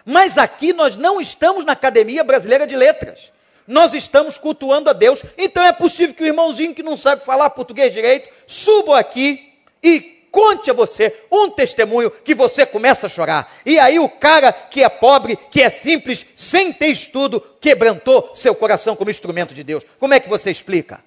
Mas 0.04 0.38
aqui 0.38 0.72
nós 0.72 0.96
não 0.96 1.20
estamos 1.20 1.64
na 1.64 1.72
Academia 1.72 2.24
Brasileira 2.24 2.66
de 2.66 2.76
Letras 2.76 3.32
nós 3.66 3.92
estamos 3.92 4.38
cultuando 4.38 4.90
a 4.90 4.92
Deus. 4.92 5.22
Então 5.36 5.64
é 5.64 5.72
possível 5.72 6.14
que 6.14 6.22
o 6.22 6.26
irmãozinho 6.26 6.74
que 6.74 6.82
não 6.82 6.96
sabe 6.96 7.24
falar 7.24 7.50
português 7.50 7.92
direito 7.92 8.28
suba 8.46 8.98
aqui 8.98 9.52
e 9.82 10.16
conte 10.30 10.70
a 10.70 10.74
você 10.74 11.24
um 11.32 11.48
testemunho 11.48 12.10
que 12.10 12.34
você 12.34 12.66
começa 12.66 13.06
a 13.06 13.08
chorar. 13.08 13.50
E 13.64 13.78
aí 13.78 13.98
o 13.98 14.08
cara 14.08 14.52
que 14.52 14.82
é 14.82 14.88
pobre, 14.88 15.36
que 15.50 15.62
é 15.62 15.70
simples, 15.70 16.26
sem 16.34 16.72
ter 16.72 16.88
estudo, 16.88 17.40
quebrantou 17.60 18.30
seu 18.34 18.54
coração 18.54 18.94
como 18.94 19.10
instrumento 19.10 19.54
de 19.54 19.64
Deus. 19.64 19.84
Como 19.98 20.12
é 20.12 20.20
que 20.20 20.28
você 20.28 20.50
explica? 20.50 21.02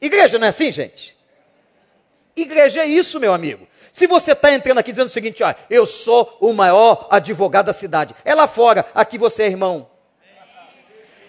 Igreja 0.00 0.38
não 0.38 0.46
é 0.46 0.50
assim, 0.50 0.70
gente? 0.70 1.16
Igreja 2.36 2.82
é 2.82 2.86
isso, 2.86 3.18
meu 3.18 3.32
amigo. 3.32 3.66
Se 3.90 4.06
você 4.06 4.32
está 4.32 4.52
entrando 4.52 4.76
aqui 4.76 4.90
dizendo 4.92 5.06
o 5.06 5.10
seguinte, 5.10 5.42
ó, 5.42 5.54
eu 5.70 5.86
sou 5.86 6.36
o 6.38 6.52
maior 6.52 7.08
advogado 7.10 7.66
da 7.66 7.72
cidade, 7.72 8.14
é 8.26 8.34
lá 8.34 8.46
fora, 8.46 8.84
aqui 8.94 9.16
você 9.16 9.44
é 9.44 9.46
irmão. 9.46 9.88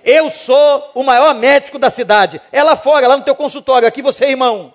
Eu 0.03 0.29
sou 0.29 0.91
o 0.93 1.03
maior 1.03 1.36
médico 1.36 1.77
da 1.77 1.89
cidade. 1.89 2.41
É 2.51 2.63
lá 2.63 2.75
fora, 2.75 3.07
lá 3.07 3.17
no 3.17 3.23
teu 3.23 3.36
consultório. 3.36 3.88
Aqui 3.88 4.01
você 4.01 4.25
irmão. 4.25 4.73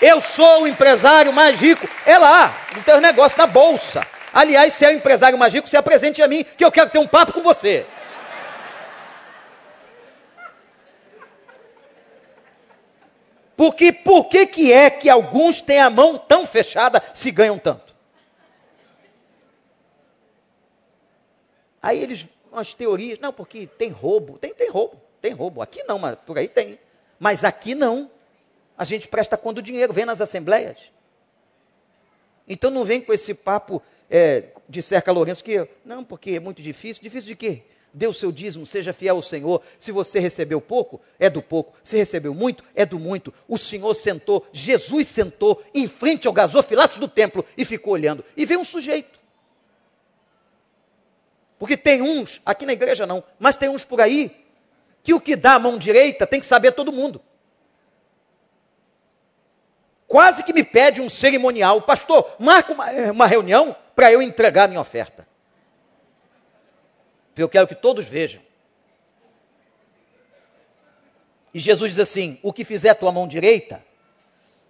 Eu 0.00 0.20
sou 0.20 0.62
o 0.62 0.66
empresário 0.66 1.32
mais 1.32 1.58
rico. 1.58 1.88
É 2.06 2.18
lá, 2.18 2.54
no 2.74 2.82
teu 2.82 3.00
negócio, 3.00 3.38
na 3.38 3.46
bolsa. 3.46 4.06
Aliás, 4.32 4.74
se 4.74 4.84
é 4.84 4.88
o 4.88 4.92
empresário 4.92 5.38
mais 5.38 5.52
rico, 5.52 5.68
se 5.68 5.76
apresente 5.76 6.22
a 6.22 6.28
mim, 6.28 6.44
que 6.44 6.64
eu 6.64 6.70
quero 6.70 6.90
ter 6.90 6.98
um 6.98 7.06
papo 7.06 7.32
com 7.32 7.40
você. 7.40 7.86
Porque 13.56 13.92
por 13.92 14.26
que, 14.26 14.46
que 14.46 14.72
é 14.72 14.88
que 14.88 15.10
alguns 15.10 15.60
têm 15.60 15.80
a 15.80 15.90
mão 15.90 16.16
tão 16.16 16.46
fechada 16.46 17.02
se 17.12 17.32
ganham 17.32 17.58
tanto? 17.58 17.87
Aí 21.82 22.02
eles, 22.02 22.26
umas 22.52 22.74
teorias, 22.74 23.18
não, 23.18 23.32
porque 23.32 23.66
tem 23.66 23.90
roubo. 23.90 24.38
Tem, 24.38 24.52
tem 24.52 24.70
roubo, 24.70 25.00
tem 25.20 25.32
roubo. 25.32 25.62
Aqui 25.62 25.82
não, 25.84 25.98
mas 25.98 26.16
por 26.26 26.38
aí 26.38 26.48
tem. 26.48 26.78
Mas 27.18 27.44
aqui 27.44 27.74
não. 27.74 28.10
A 28.76 28.84
gente 28.84 29.08
presta 29.08 29.36
conta 29.36 29.60
do 29.60 29.64
dinheiro, 29.64 29.92
vem 29.92 30.04
nas 30.04 30.20
assembleias. 30.20 30.78
Então 32.46 32.70
não 32.70 32.84
vem 32.84 33.00
com 33.00 33.12
esse 33.12 33.34
papo 33.34 33.82
é, 34.08 34.44
de 34.68 34.82
cerca 34.82 35.12
Lourenço 35.12 35.44
que, 35.44 35.68
não, 35.84 36.04
porque 36.04 36.32
é 36.32 36.40
muito 36.40 36.62
difícil. 36.62 37.02
Difícil 37.02 37.28
de 37.28 37.36
quê? 37.36 37.62
Dê 37.92 38.06
o 38.06 38.12
seu 38.12 38.30
dízimo, 38.30 38.66
seja 38.66 38.92
fiel 38.92 39.16
ao 39.16 39.22
Senhor. 39.22 39.62
Se 39.78 39.90
você 39.90 40.18
recebeu 40.18 40.60
pouco, 40.60 41.00
é 41.18 41.28
do 41.28 41.42
pouco. 41.42 41.74
Se 41.82 41.96
recebeu 41.96 42.34
muito, 42.34 42.62
é 42.74 42.86
do 42.86 42.98
muito. 42.98 43.32
O 43.48 43.58
Senhor 43.58 43.92
sentou, 43.94 44.46
Jesus 44.52 45.08
sentou 45.08 45.62
em 45.74 45.88
frente 45.88 46.26
ao 46.26 46.32
gasofilato 46.32 47.00
do 47.00 47.08
templo 47.08 47.44
e 47.56 47.64
ficou 47.64 47.94
olhando. 47.94 48.24
E 48.36 48.46
veio 48.46 48.60
um 48.60 48.64
sujeito 48.64 49.17
porque 51.58 51.76
tem 51.76 52.00
uns, 52.02 52.40
aqui 52.46 52.64
na 52.64 52.72
igreja 52.72 53.06
não, 53.06 53.22
mas 53.38 53.56
tem 53.56 53.68
uns 53.68 53.84
por 53.84 54.00
aí, 54.00 54.44
que 55.02 55.12
o 55.12 55.20
que 55.20 55.34
dá 55.34 55.54
a 55.54 55.58
mão 55.58 55.78
direita 55.78 56.26
tem 56.26 56.40
que 56.40 56.46
saber 56.46 56.72
todo 56.72 56.92
mundo. 56.92 57.20
Quase 60.06 60.42
que 60.42 60.52
me 60.52 60.64
pede 60.64 61.02
um 61.02 61.08
cerimonial, 61.08 61.82
pastor, 61.82 62.34
marca 62.38 62.72
uma, 62.72 62.90
eh, 62.90 63.10
uma 63.10 63.26
reunião 63.26 63.76
para 63.94 64.12
eu 64.12 64.22
entregar 64.22 64.64
a 64.64 64.68
minha 64.68 64.80
oferta. 64.80 65.26
Eu 67.36 67.48
quero 67.48 67.68
que 67.68 67.74
todos 67.74 68.06
vejam. 68.06 68.42
E 71.52 71.60
Jesus 71.60 71.92
diz 71.92 72.00
assim: 72.00 72.38
o 72.42 72.52
que 72.52 72.64
fizer 72.64 72.90
a 72.90 72.94
tua 72.94 73.12
mão 73.12 73.28
direita, 73.28 73.84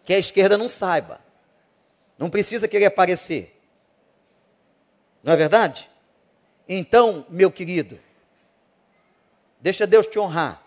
que 0.04 0.12
a 0.12 0.18
esquerda 0.18 0.58
não 0.58 0.68
saiba. 0.68 1.20
Não 2.18 2.28
precisa 2.28 2.66
querer 2.66 2.86
aparecer. 2.86 3.56
Não 5.22 5.32
é 5.32 5.36
verdade? 5.36 5.88
Então, 6.68 7.24
meu 7.30 7.50
querido, 7.50 7.98
deixa 9.60 9.86
Deus 9.86 10.06
te 10.06 10.18
honrar. 10.18 10.62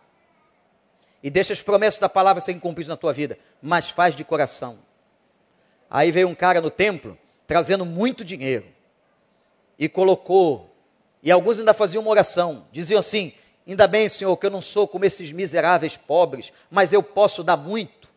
E 1.24 1.30
deixa 1.30 1.54
as 1.54 1.62
promessas 1.62 2.00
da 2.00 2.10
palavra 2.10 2.42
serem 2.42 2.60
cumpridas 2.60 2.90
na 2.90 2.98
tua 2.98 3.14
vida, 3.14 3.38
mas 3.62 3.90
faz 3.90 4.16
de 4.16 4.24
coração. 4.24 4.80
Aí 5.90 6.12
veio 6.12 6.28
um 6.28 6.34
cara 6.34 6.60
no 6.60 6.72
templo 6.72 7.18
trazendo 7.46 7.86
muito 7.86 8.26
dinheiro 8.26 8.66
e 9.78 9.88
colocou, 9.88 10.74
e 11.22 11.30
alguns 11.30 11.60
ainda 11.60 11.74
faziam 11.74 12.02
uma 12.02 12.10
oração, 12.10 12.66
diziam 12.72 13.00
assim: 13.00 13.34
Ainda 13.68 13.88
bem, 13.88 14.10
Senhor, 14.10 14.36
que 14.38 14.46
eu 14.46 14.50
não 14.50 14.62
sou 14.62 14.88
como 14.88 15.06
esses 15.06 15.32
miseráveis 15.32 15.96
pobres, 15.96 16.52
mas 16.70 16.92
eu 16.92 17.04
posso 17.04 17.44
dar 17.44 17.58
muito. 17.58 18.10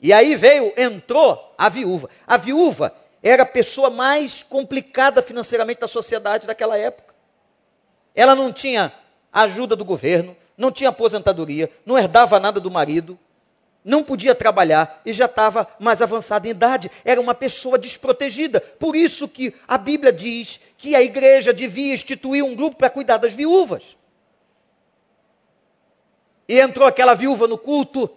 E 0.00 0.12
aí 0.12 0.36
veio, 0.36 0.72
entrou 0.76 1.54
a 1.58 1.68
viúva. 1.68 2.08
A 2.26 2.36
viúva 2.36 2.94
era 3.24 3.44
a 3.44 3.46
pessoa 3.46 3.88
mais 3.88 4.42
complicada 4.42 5.22
financeiramente 5.22 5.80
da 5.80 5.88
sociedade 5.88 6.46
daquela 6.46 6.76
época. 6.76 7.14
Ela 8.14 8.34
não 8.34 8.52
tinha 8.52 8.92
ajuda 9.32 9.74
do 9.74 9.84
governo, 9.84 10.36
não 10.58 10.70
tinha 10.70 10.90
aposentadoria, 10.90 11.72
não 11.86 11.98
herdava 11.98 12.38
nada 12.38 12.60
do 12.60 12.70
marido, 12.70 13.18
não 13.82 14.04
podia 14.04 14.34
trabalhar 14.34 15.00
e 15.06 15.12
já 15.14 15.24
estava 15.24 15.66
mais 15.80 16.02
avançada 16.02 16.46
em 16.46 16.50
idade. 16.50 16.90
Era 17.02 17.18
uma 17.18 17.34
pessoa 17.34 17.78
desprotegida. 17.78 18.60
Por 18.60 18.94
isso 18.94 19.26
que 19.26 19.54
a 19.66 19.78
Bíblia 19.78 20.12
diz 20.12 20.60
que 20.76 20.94
a 20.94 21.02
igreja 21.02 21.52
devia 21.52 21.94
instituir 21.94 22.44
um 22.44 22.54
grupo 22.54 22.76
para 22.76 22.90
cuidar 22.90 23.16
das 23.16 23.32
viúvas. 23.32 23.96
E 26.46 26.60
entrou 26.60 26.86
aquela 26.86 27.14
viúva 27.14 27.46
no 27.48 27.56
culto 27.56 28.10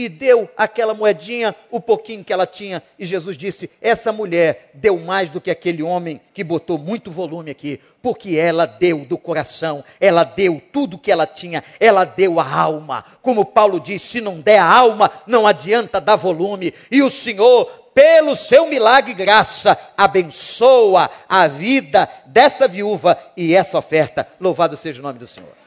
e 0.00 0.08
deu 0.08 0.48
aquela 0.56 0.94
moedinha, 0.94 1.54
o 1.70 1.78
pouquinho 1.78 2.24
que 2.24 2.32
ela 2.32 2.46
tinha, 2.46 2.82
e 2.98 3.04
Jesus 3.04 3.36
disse: 3.36 3.70
Essa 3.82 4.10
mulher 4.10 4.70
deu 4.72 4.98
mais 4.98 5.28
do 5.28 5.42
que 5.42 5.50
aquele 5.50 5.82
homem 5.82 6.18
que 6.32 6.42
botou 6.42 6.78
muito 6.78 7.10
volume 7.10 7.50
aqui, 7.50 7.78
porque 8.00 8.38
ela 8.38 8.64
deu 8.64 9.04
do 9.04 9.18
coração, 9.18 9.84
ela 10.00 10.24
deu 10.24 10.60
tudo 10.72 10.96
que 10.96 11.12
ela 11.12 11.26
tinha, 11.26 11.62
ela 11.78 12.06
deu 12.06 12.40
a 12.40 12.50
alma. 12.50 13.04
Como 13.20 13.44
Paulo 13.44 13.78
diz: 13.78 14.00
se 14.00 14.22
não 14.22 14.40
der 14.40 14.58
a 14.58 14.64
alma, 14.64 15.10
não 15.26 15.46
adianta 15.46 16.00
dar 16.00 16.16
volume. 16.16 16.72
E 16.90 17.02
o 17.02 17.10
Senhor, 17.10 17.66
pelo 17.92 18.34
seu 18.34 18.66
milagre 18.66 19.12
e 19.12 19.14
graça, 19.14 19.76
abençoa 19.98 21.10
a 21.28 21.46
vida 21.46 22.08
dessa 22.24 22.66
viúva 22.66 23.18
e 23.36 23.54
essa 23.54 23.76
oferta. 23.76 24.26
Louvado 24.40 24.78
seja 24.78 25.00
o 25.00 25.02
nome 25.02 25.18
do 25.18 25.26
Senhor. 25.26 25.59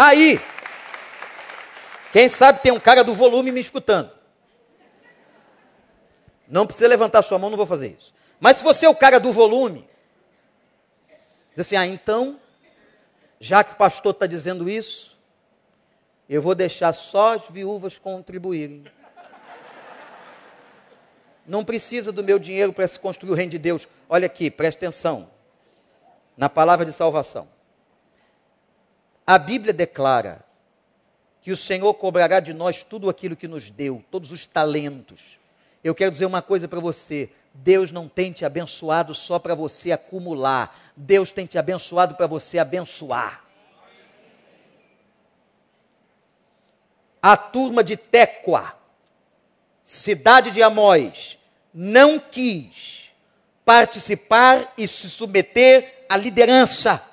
Aí, 0.00 0.40
quem 2.12 2.28
sabe 2.28 2.62
tem 2.62 2.70
um 2.70 2.78
cara 2.78 3.02
do 3.02 3.12
volume 3.12 3.50
me 3.50 3.60
escutando. 3.60 4.12
Não 6.46 6.64
precisa 6.64 6.86
levantar 6.86 7.20
sua 7.22 7.36
mão, 7.36 7.50
não 7.50 7.56
vou 7.56 7.66
fazer 7.66 7.96
isso. 7.98 8.14
Mas 8.38 8.58
se 8.58 8.62
você 8.62 8.86
é 8.86 8.88
o 8.88 8.94
cara 8.94 9.18
do 9.18 9.32
volume, 9.32 9.84
diz 11.50 11.66
assim: 11.66 11.74
ah, 11.74 11.84
então, 11.84 12.38
já 13.40 13.64
que 13.64 13.72
o 13.72 13.76
pastor 13.76 14.12
está 14.12 14.24
dizendo 14.24 14.70
isso, 14.70 15.18
eu 16.28 16.40
vou 16.40 16.54
deixar 16.54 16.92
só 16.92 17.34
as 17.34 17.48
viúvas 17.48 17.98
contribuírem. 17.98 18.84
Não 21.44 21.64
precisa 21.64 22.12
do 22.12 22.22
meu 22.22 22.38
dinheiro 22.38 22.72
para 22.72 22.86
se 22.86 23.00
construir 23.00 23.32
o 23.32 23.34
reino 23.34 23.50
de 23.50 23.58
Deus. 23.58 23.88
Olha 24.08 24.26
aqui, 24.26 24.48
preste 24.48 24.76
atenção. 24.76 25.28
Na 26.36 26.48
palavra 26.48 26.86
de 26.86 26.92
salvação. 26.92 27.57
A 29.28 29.36
Bíblia 29.36 29.74
declara 29.74 30.42
que 31.42 31.52
o 31.52 31.56
Senhor 31.56 31.92
cobrará 31.92 32.40
de 32.40 32.54
nós 32.54 32.82
tudo 32.82 33.10
aquilo 33.10 33.36
que 33.36 33.46
nos 33.46 33.68
deu, 33.68 34.02
todos 34.10 34.32
os 34.32 34.46
talentos. 34.46 35.38
Eu 35.84 35.94
quero 35.94 36.10
dizer 36.10 36.24
uma 36.24 36.40
coisa 36.40 36.66
para 36.66 36.80
você: 36.80 37.28
Deus 37.52 37.92
não 37.92 38.08
tem 38.08 38.32
te 38.32 38.46
abençoado 38.46 39.14
só 39.14 39.38
para 39.38 39.54
você 39.54 39.92
acumular, 39.92 40.74
Deus 40.96 41.30
tem 41.30 41.44
te 41.44 41.58
abençoado 41.58 42.14
para 42.14 42.26
você 42.26 42.58
abençoar. 42.58 43.44
A 47.20 47.36
turma 47.36 47.84
de 47.84 47.98
Tecoa, 47.98 48.72
cidade 49.82 50.50
de 50.52 50.62
Amós, 50.62 51.38
não 51.74 52.18
quis 52.18 53.12
participar 53.62 54.72
e 54.78 54.88
se 54.88 55.10
submeter 55.10 56.06
à 56.08 56.16
liderança. 56.16 57.07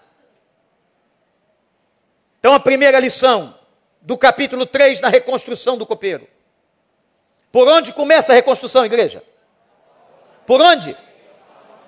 Então, 2.45 2.53
a 2.53 2.59
primeira 2.59 2.99
lição 2.99 3.57
do 3.99 4.15
capítulo 4.15 4.67
3 4.67 4.99
na 4.99 5.09
reconstrução 5.09 5.79
do 5.79 5.83
copeiro. 5.83 6.27
Por 7.51 7.67
onde 7.67 7.91
começa 7.91 8.31
a 8.31 8.35
reconstrução, 8.35 8.85
igreja? 8.85 9.23
Por 10.45 10.61
onde? 10.61 10.95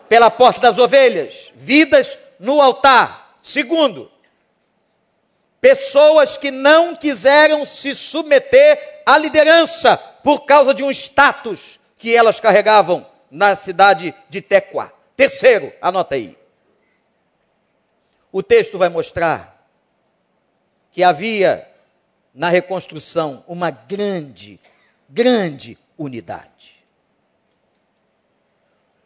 Pela 0.09 0.31
porta 0.31 0.59
das 0.59 0.79
ovelhas, 0.79 1.53
vidas 1.55 2.17
no 2.39 2.59
altar. 2.59 3.37
Segundo, 3.39 4.11
pessoas 5.61 6.37
que 6.37 6.49
não 6.49 6.95
quiseram 6.95 7.63
se 7.63 7.93
submeter 7.93 9.03
à 9.05 9.15
liderança 9.15 9.95
por 9.95 10.39
causa 10.47 10.73
de 10.73 10.83
um 10.83 10.89
status 10.89 11.79
que 11.99 12.15
elas 12.15 12.39
carregavam 12.39 13.05
na 13.29 13.55
cidade 13.55 14.11
de 14.27 14.41
Tecoa. 14.41 14.91
Terceiro, 15.15 15.71
anota 15.79 16.15
aí. 16.15 16.35
O 18.31 18.41
texto 18.41 18.79
vai 18.79 18.89
mostrar 18.89 19.56
que 20.97 21.03
havia 21.03 21.69
na 22.33 22.49
reconstrução 22.49 23.43
uma 23.47 23.69
grande, 23.69 24.59
grande 25.07 25.77
unidade. 25.95 26.83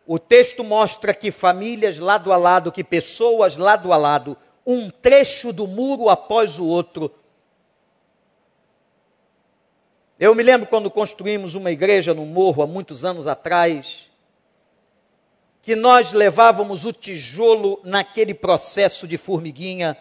O 0.07 0.17
texto 0.17 0.63
mostra 0.63 1.13
que 1.13 1.33
famílias 1.33 1.97
lado 1.97 2.31
a 2.31 2.37
lado, 2.37 2.71
que 2.71 2.81
pessoas 2.81 3.57
lado 3.57 3.91
a 3.91 3.97
lado, 3.97 4.37
um 4.65 4.89
trecho 4.89 5.51
do 5.51 5.67
muro 5.67 6.07
após 6.07 6.57
o 6.57 6.65
outro. 6.65 7.13
Eu 10.17 10.33
me 10.33 10.43
lembro 10.43 10.67
quando 10.67 10.89
construímos 10.89 11.55
uma 11.55 11.71
igreja 11.71 12.13
no 12.13 12.25
morro 12.25 12.63
há 12.63 12.67
muitos 12.67 13.03
anos 13.03 13.27
atrás, 13.27 14.09
que 15.61 15.75
nós 15.75 16.13
levávamos 16.13 16.85
o 16.85 16.93
tijolo 16.93 17.81
naquele 17.83 18.33
processo 18.33 19.05
de 19.05 19.17
formiguinha 19.17 19.97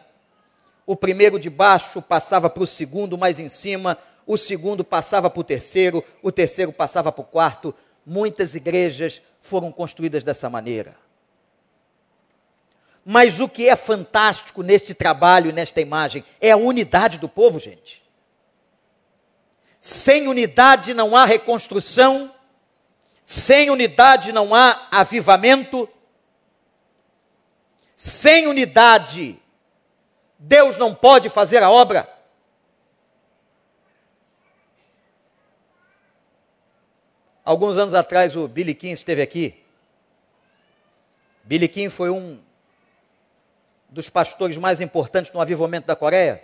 o 0.90 0.96
primeiro 0.96 1.38
de 1.38 1.48
baixo 1.48 2.02
passava 2.02 2.50
para 2.50 2.64
o 2.64 2.66
segundo 2.66 3.16
mais 3.16 3.38
em 3.38 3.48
cima, 3.48 3.96
o 4.26 4.36
segundo 4.36 4.82
passava 4.82 5.30
para 5.30 5.38
o 5.38 5.44
terceiro, 5.44 6.02
o 6.20 6.32
terceiro 6.32 6.72
passava 6.72 7.12
para 7.12 7.22
o 7.22 7.24
quarto. 7.24 7.72
Muitas 8.04 8.56
igrejas 8.56 9.22
foram 9.40 9.70
construídas 9.70 10.24
dessa 10.24 10.50
maneira. 10.50 10.96
Mas 13.04 13.38
o 13.38 13.48
que 13.48 13.68
é 13.68 13.76
fantástico 13.76 14.64
neste 14.64 14.92
trabalho, 14.92 15.52
nesta 15.52 15.80
imagem, 15.80 16.24
é 16.40 16.50
a 16.50 16.56
unidade 16.56 17.18
do 17.18 17.28
povo, 17.28 17.60
gente. 17.60 18.02
Sem 19.80 20.26
unidade 20.26 20.92
não 20.92 21.14
há 21.14 21.24
reconstrução, 21.24 22.34
sem 23.24 23.70
unidade 23.70 24.32
não 24.32 24.52
há 24.52 24.88
avivamento, 24.90 25.88
sem 27.94 28.48
unidade 28.48 29.39
Deus 30.42 30.78
não 30.78 30.94
pode 30.94 31.28
fazer 31.28 31.62
a 31.62 31.70
obra. 31.70 32.08
Alguns 37.44 37.76
anos 37.76 37.92
atrás 37.92 38.34
o 38.34 38.48
Billy 38.48 38.74
King 38.74 38.94
esteve 38.94 39.20
aqui. 39.20 39.62
Billy 41.44 41.68
King 41.68 41.90
foi 41.90 42.08
um 42.08 42.40
dos 43.90 44.08
pastores 44.08 44.56
mais 44.56 44.80
importantes 44.80 45.30
no 45.30 45.40
avivamento 45.40 45.86
da 45.86 45.94
Coreia, 45.94 46.42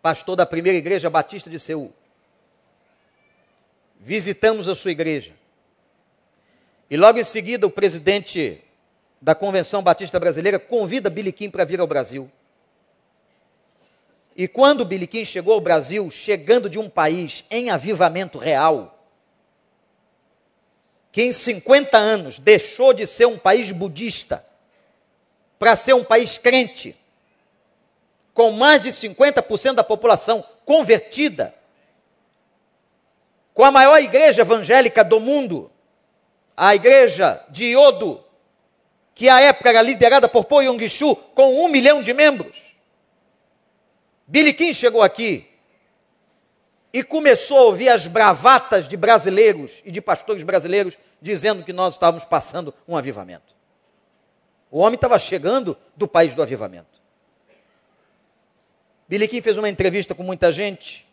pastor 0.00 0.36
da 0.36 0.46
primeira 0.46 0.78
igreja 0.78 1.10
batista 1.10 1.50
de 1.50 1.58
Seul. 1.58 1.92
Visitamos 3.98 4.68
a 4.68 4.76
sua 4.76 4.92
igreja. 4.92 5.32
E 6.88 6.96
logo 6.96 7.18
em 7.18 7.24
seguida 7.24 7.66
o 7.66 7.70
presidente 7.70 8.62
da 9.20 9.34
Convenção 9.34 9.82
Batista 9.82 10.20
Brasileira 10.20 10.60
convida 10.60 11.10
Billy 11.10 11.32
King 11.32 11.50
para 11.50 11.64
vir 11.64 11.80
ao 11.80 11.88
Brasil. 11.88 12.30
E 14.36 14.48
quando 14.48 14.86
King 14.86 15.24
chegou 15.24 15.54
ao 15.54 15.60
Brasil, 15.60 16.10
chegando 16.10 16.68
de 16.68 16.78
um 16.78 16.88
país 16.88 17.44
em 17.50 17.70
avivamento 17.70 18.36
real, 18.36 18.90
que 21.12 21.22
em 21.22 21.32
50 21.32 21.96
anos 21.96 22.40
deixou 22.40 22.92
de 22.92 23.06
ser 23.06 23.26
um 23.26 23.38
país 23.38 23.70
budista 23.70 24.44
para 25.58 25.76
ser 25.76 25.94
um 25.94 26.02
país 26.02 26.36
crente, 26.36 26.96
com 28.32 28.50
mais 28.50 28.82
de 28.82 28.90
50% 28.90 29.74
da 29.74 29.84
população 29.84 30.44
convertida, 30.64 31.54
com 33.54 33.64
a 33.64 33.70
maior 33.70 33.98
igreja 33.98 34.42
evangélica 34.42 35.04
do 35.04 35.20
mundo, 35.20 35.70
a 36.56 36.74
igreja 36.74 37.40
de 37.48 37.66
Iodo, 37.66 38.24
que 39.14 39.28
à 39.28 39.40
época 39.40 39.68
era 39.68 39.80
liderada 39.80 40.28
por 40.28 40.44
Po 40.44 40.60
Yong-chu, 40.60 41.14
com 41.36 41.64
um 41.64 41.68
milhão 41.68 42.02
de 42.02 42.12
membros. 42.12 42.73
Billy 44.26 44.54
King 44.54 44.72
chegou 44.72 45.02
aqui 45.02 45.46
e 46.92 47.02
começou 47.02 47.58
a 47.58 47.62
ouvir 47.62 47.88
as 47.88 48.06
bravatas 48.06 48.86
de 48.88 48.96
brasileiros 48.96 49.82
e 49.84 49.90
de 49.90 50.00
pastores 50.00 50.42
brasileiros 50.42 50.96
dizendo 51.20 51.64
que 51.64 51.72
nós 51.72 51.94
estávamos 51.94 52.24
passando 52.24 52.72
um 52.86 52.96
avivamento. 52.96 53.54
O 54.70 54.78
homem 54.78 54.94
estava 54.94 55.18
chegando 55.18 55.76
do 55.96 56.08
país 56.08 56.34
do 56.34 56.42
avivamento. 56.42 57.02
Billy 59.08 59.28
King 59.28 59.42
fez 59.42 59.58
uma 59.58 59.68
entrevista 59.68 60.14
com 60.14 60.22
muita 60.22 60.50
gente 60.50 61.06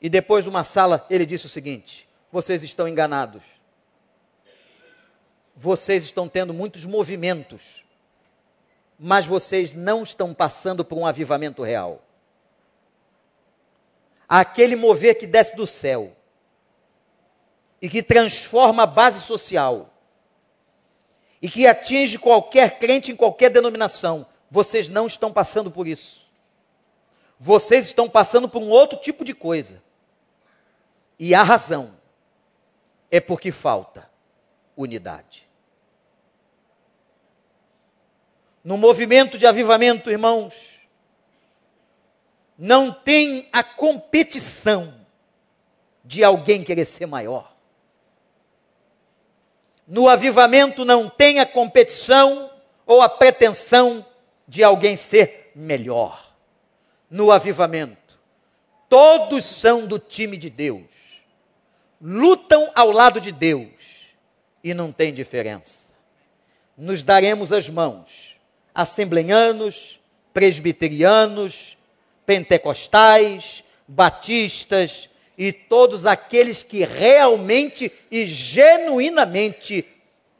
e 0.00 0.08
depois 0.08 0.44
de 0.44 0.50
uma 0.50 0.64
sala 0.64 1.06
ele 1.08 1.24
disse 1.24 1.46
o 1.46 1.48
seguinte: 1.48 2.08
vocês 2.32 2.62
estão 2.62 2.88
enganados. 2.88 3.42
Vocês 5.54 6.04
estão 6.04 6.26
tendo 6.26 6.54
muitos 6.54 6.86
movimentos 6.86 7.84
mas 9.02 9.24
vocês 9.24 9.72
não 9.72 10.02
estão 10.02 10.34
passando 10.34 10.84
por 10.84 10.98
um 10.98 11.06
avivamento 11.06 11.62
real. 11.62 12.02
aquele 14.28 14.76
mover 14.76 15.18
que 15.18 15.26
desce 15.26 15.56
do 15.56 15.66
céu 15.66 16.14
e 17.82 17.88
que 17.88 18.00
transforma 18.00 18.84
a 18.84 18.86
base 18.86 19.20
social 19.22 19.92
e 21.42 21.50
que 21.50 21.66
atinge 21.66 22.16
qualquer 22.16 22.78
crente 22.78 23.10
em 23.10 23.16
qualquer 23.16 23.50
denominação. 23.50 24.24
Vocês 24.48 24.88
não 24.88 25.08
estão 25.08 25.32
passando 25.32 25.68
por 25.68 25.88
isso. 25.88 26.30
Vocês 27.40 27.86
estão 27.86 28.08
passando 28.08 28.48
por 28.48 28.62
um 28.62 28.68
outro 28.68 28.98
tipo 28.98 29.24
de 29.24 29.34
coisa. 29.34 29.82
E 31.18 31.34
a 31.34 31.42
razão 31.42 31.96
é 33.10 33.18
porque 33.18 33.50
falta 33.50 34.08
unidade. 34.76 35.49
No 38.62 38.76
movimento 38.76 39.38
de 39.38 39.46
avivamento, 39.46 40.10
irmãos, 40.10 40.80
não 42.58 42.92
tem 42.92 43.48
a 43.52 43.64
competição 43.64 44.94
de 46.04 46.22
alguém 46.22 46.62
querer 46.62 46.84
ser 46.84 47.06
maior. 47.06 47.50
No 49.86 50.08
avivamento 50.08 50.84
não 50.84 51.08
tem 51.08 51.40
a 51.40 51.46
competição 51.46 52.50
ou 52.86 53.00
a 53.00 53.08
pretensão 53.08 54.04
de 54.46 54.62
alguém 54.62 54.94
ser 54.94 55.50
melhor. 55.54 56.34
No 57.10 57.32
avivamento, 57.32 58.18
todos 58.88 59.46
são 59.46 59.86
do 59.86 59.98
time 59.98 60.36
de 60.36 60.50
Deus, 60.50 61.22
lutam 62.00 62.70
ao 62.74 62.90
lado 62.90 63.20
de 63.20 63.32
Deus 63.32 64.12
e 64.62 64.74
não 64.74 64.92
tem 64.92 65.14
diferença. 65.14 65.88
Nos 66.76 67.02
daremos 67.02 67.52
as 67.52 67.68
mãos, 67.68 68.29
assembleianos, 68.74 70.00
presbiterianos, 70.32 71.76
pentecostais, 72.24 73.64
batistas 73.86 75.08
e 75.36 75.52
todos 75.52 76.06
aqueles 76.06 76.62
que 76.62 76.84
realmente 76.84 77.90
e 78.10 78.26
genuinamente 78.26 79.84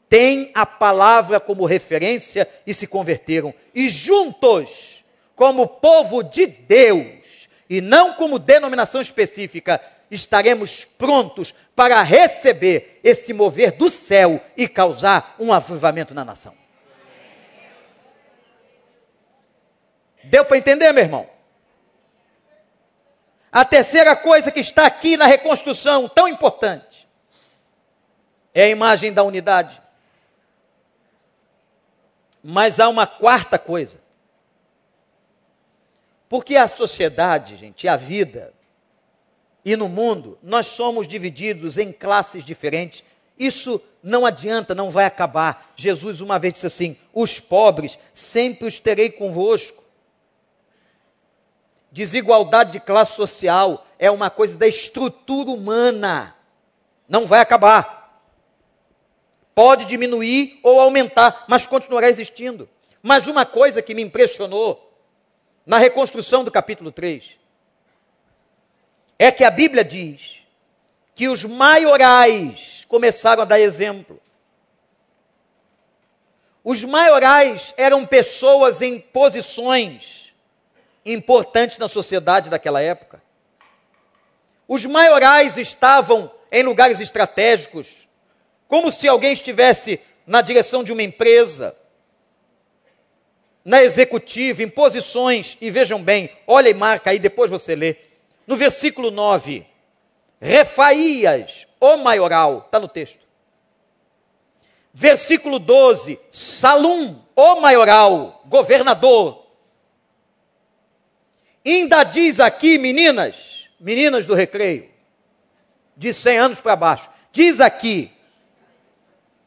têm 0.09 0.51
a 0.55 0.67
palavra 0.67 1.41
como 1.41 1.65
referência 1.65 2.47
e 2.67 2.75
se 2.75 2.87
converteram. 2.87 3.55
E 3.75 3.89
juntos, 3.89 5.05
como 5.35 5.67
povo 5.67 6.23
de 6.23 6.47
Deus, 6.47 7.49
e 7.69 7.81
não 7.81 8.15
como 8.15 8.39
denominação 8.39 9.01
específica, 9.01 9.81
estaremos 10.11 10.85
prontos 10.85 11.55
para 11.75 12.03
receber 12.03 13.01
esse 13.03 13.33
mover 13.33 13.73
do 13.73 13.89
céu 13.89 14.41
e 14.57 14.67
causar 14.69 15.37
um 15.39 15.53
avivamento 15.53 16.13
na 16.13 16.25
nação. 16.25 16.60
Deu 20.25 20.45
para 20.45 20.59
entender, 20.59 20.93
meu 20.93 21.05
irmão? 21.05 21.29
A 23.53 23.65
terceira 23.65 24.15
coisa 24.15 24.53
que 24.53 24.61
está 24.61 24.87
aqui 24.87 25.17
na 25.17 25.27
reconstrução, 25.27 26.09
tão 26.09 26.29
importante, 26.29 27.09
é 28.55 28.65
a 28.65 28.69
imagem 28.69 29.13
da 29.13 29.23
unidade. 29.23 29.81
Mas 32.43 32.79
há 32.79 32.89
uma 32.89 33.07
quarta 33.07 33.59
coisa. 33.59 34.01
Porque 36.29 36.55
a 36.57 36.69
sociedade, 36.69 37.57
gente, 37.57 37.89
a 37.89 37.97
vida, 37.97 38.55
e 39.65 39.75
no 39.77 39.89
mundo, 39.89 40.39
nós 40.43 40.69
somos 40.69 41.09
divididos 41.09 41.77
em 41.77 41.93
classes 41.93 42.45
diferentes. 42.45 43.03
Isso 43.37 43.83
não 44.03 44.25
adianta, 44.25 44.75
não 44.75 44.91
vai 44.91 45.07
acabar. 45.07 45.73
Jesus 45.77 46.21
uma 46.21 46.39
vez 46.39 46.55
disse 46.55 46.67
assim: 46.67 46.97
os 47.13 47.41
pobres 47.41 47.99
sempre 48.15 48.69
os 48.69 48.79
terei 48.79 49.11
convosco 49.11 49.80
Desigualdade 51.93 52.73
de 52.73 52.81
classe 52.81 53.15
social 53.15 53.87
é 53.99 54.11
uma 54.11 54.31
coisa 54.31 54.57
da 54.57 54.67
estrutura 54.67 55.51
humana. 55.51 56.37
Não 57.09 57.27
vai 57.27 57.41
acabar. 57.41 58.23
Pode 59.55 59.85
diminuir 59.85 60.61
ou 60.63 60.81
aumentar, 60.81 61.45
mas 61.49 61.67
continuará 61.67 62.09
existindo. 62.09 62.69
Mas 63.03 63.27
uma 63.27 63.45
coisa 63.45 63.83
que 63.83 63.95
me 63.95 64.03
impressionou 64.03 64.95
na 65.67 65.79
reconstrução 65.79 66.45
do 66.45 66.51
capítulo 66.51 66.93
3 66.93 67.39
é 69.19 69.31
que 69.31 69.45
a 69.45 69.51
Bíblia 69.51 69.85
diz 69.85 70.47
que 71.15 71.29
os 71.29 71.45
maiorais 71.45 72.87
começaram 72.89 73.43
a 73.43 73.45
dar 73.45 73.61
exemplo. 73.61 74.21
Os 76.63 76.85
maiorais 76.85 77.75
eram 77.77 78.07
pessoas 78.07 78.81
em 78.81 79.01
posições 79.01 80.30
importantes 81.05 81.79
na 81.79 81.89
sociedade 81.89 82.51
daquela 82.51 82.81
época. 82.81 83.23
Os 84.69 84.87
maiorais 84.87 85.57
estavam 85.57 86.31
em 86.53 86.63
lugares 86.63 87.01
estratégicos, 87.01 88.09
como 88.69 88.93
se 88.93 89.09
alguém 89.09 89.33
estivesse 89.33 90.01
na 90.27 90.43
direção 90.43 90.85
de 90.85 90.93
uma 90.93 91.03
empresa, 91.03 91.77
na 93.65 93.83
executiva, 93.83 94.63
em 94.63 94.69
posições, 94.69 95.57
e 95.61 95.71
vejam 95.71 96.03
bem, 96.03 96.31
olha 96.47 96.69
e 96.69 96.75
marca 96.75 97.11
aí, 97.11 97.19
depois 97.19 97.51
você 97.51 97.75
lê. 97.75 97.97
No 98.47 98.57
versículo 98.57 99.11
9, 99.11 99.67
Refaías, 100.41 101.67
o 101.79 101.97
maioral, 101.99 102.63
está 102.67 102.81
no 102.81 102.89
texto. 102.89 103.21
Versículo 104.93 105.59
12, 105.59 106.19
Salum, 106.31 107.17
o 107.37 107.61
maioral, 107.61 108.43
governador. 108.47 109.40
Ainda 111.65 112.05
diz 112.05 112.41
aqui, 112.41 112.79
meninas, 112.79 113.69
meninas 113.79 114.27
do 114.27 114.35
recreio, 114.35 114.89
de 115.97 116.15
100 116.15 116.39
anos 116.39 116.61
para 116.61 116.77
baixo, 116.77 117.11
diz 117.31 117.61
aqui 117.61 118.11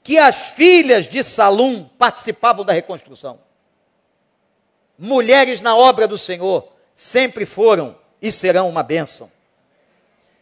que 0.04 0.20
as 0.20 0.50
filhas 0.50 1.08
de 1.08 1.24
Salum 1.24 1.86
participavam 1.98 2.64
da 2.64 2.74
reconstrução. 2.74 3.40
Mulheres 4.98 5.62
na 5.62 5.76
obra 5.76 6.08
do 6.08 6.18
Senhor 6.18 6.72
sempre 6.94 7.46
foram 7.46 7.98
e 8.22 8.32
serão 8.32 8.70
uma 8.70 8.84
bênção. 8.84 9.32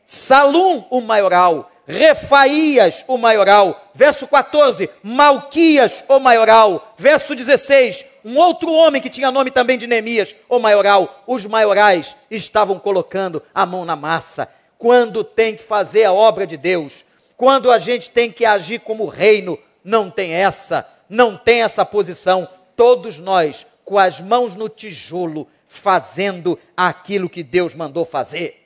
Salum, 0.03 0.85
o 0.89 0.99
maioral, 0.99 1.71
Refaías, 1.91 3.03
o 3.07 3.17
maioral. 3.17 3.91
Verso 3.93 4.25
14, 4.25 4.89
Malquias, 5.03 6.05
o 6.07 6.19
maioral. 6.19 6.93
Verso 6.97 7.35
16, 7.35 8.05
um 8.23 8.37
outro 8.37 8.71
homem 8.71 9.01
que 9.01 9.09
tinha 9.09 9.29
nome 9.29 9.51
também 9.51 9.77
de 9.77 9.85
Neemias, 9.85 10.33
o 10.47 10.57
maioral. 10.57 11.23
Os 11.27 11.45
maiorais 11.45 12.15
estavam 12.29 12.79
colocando 12.79 13.43
a 13.53 13.65
mão 13.65 13.83
na 13.83 13.95
massa. 13.95 14.47
Quando 14.77 15.23
tem 15.23 15.55
que 15.55 15.63
fazer 15.63 16.05
a 16.05 16.13
obra 16.13 16.47
de 16.47 16.55
Deus, 16.55 17.03
quando 17.35 17.69
a 17.69 17.77
gente 17.77 18.09
tem 18.09 18.31
que 18.31 18.45
agir 18.45 18.79
como 18.79 19.05
reino, 19.05 19.59
não 19.83 20.09
tem 20.09 20.31
essa, 20.33 20.87
não 21.09 21.35
tem 21.35 21.61
essa 21.61 21.83
posição. 21.83 22.47
Todos 22.75 23.19
nós, 23.19 23.67
com 23.83 23.99
as 23.99 24.21
mãos 24.21 24.55
no 24.55 24.69
tijolo, 24.69 25.47
fazendo 25.67 26.57
aquilo 26.75 27.29
que 27.29 27.43
Deus 27.43 27.75
mandou 27.75 28.05
fazer. 28.05 28.60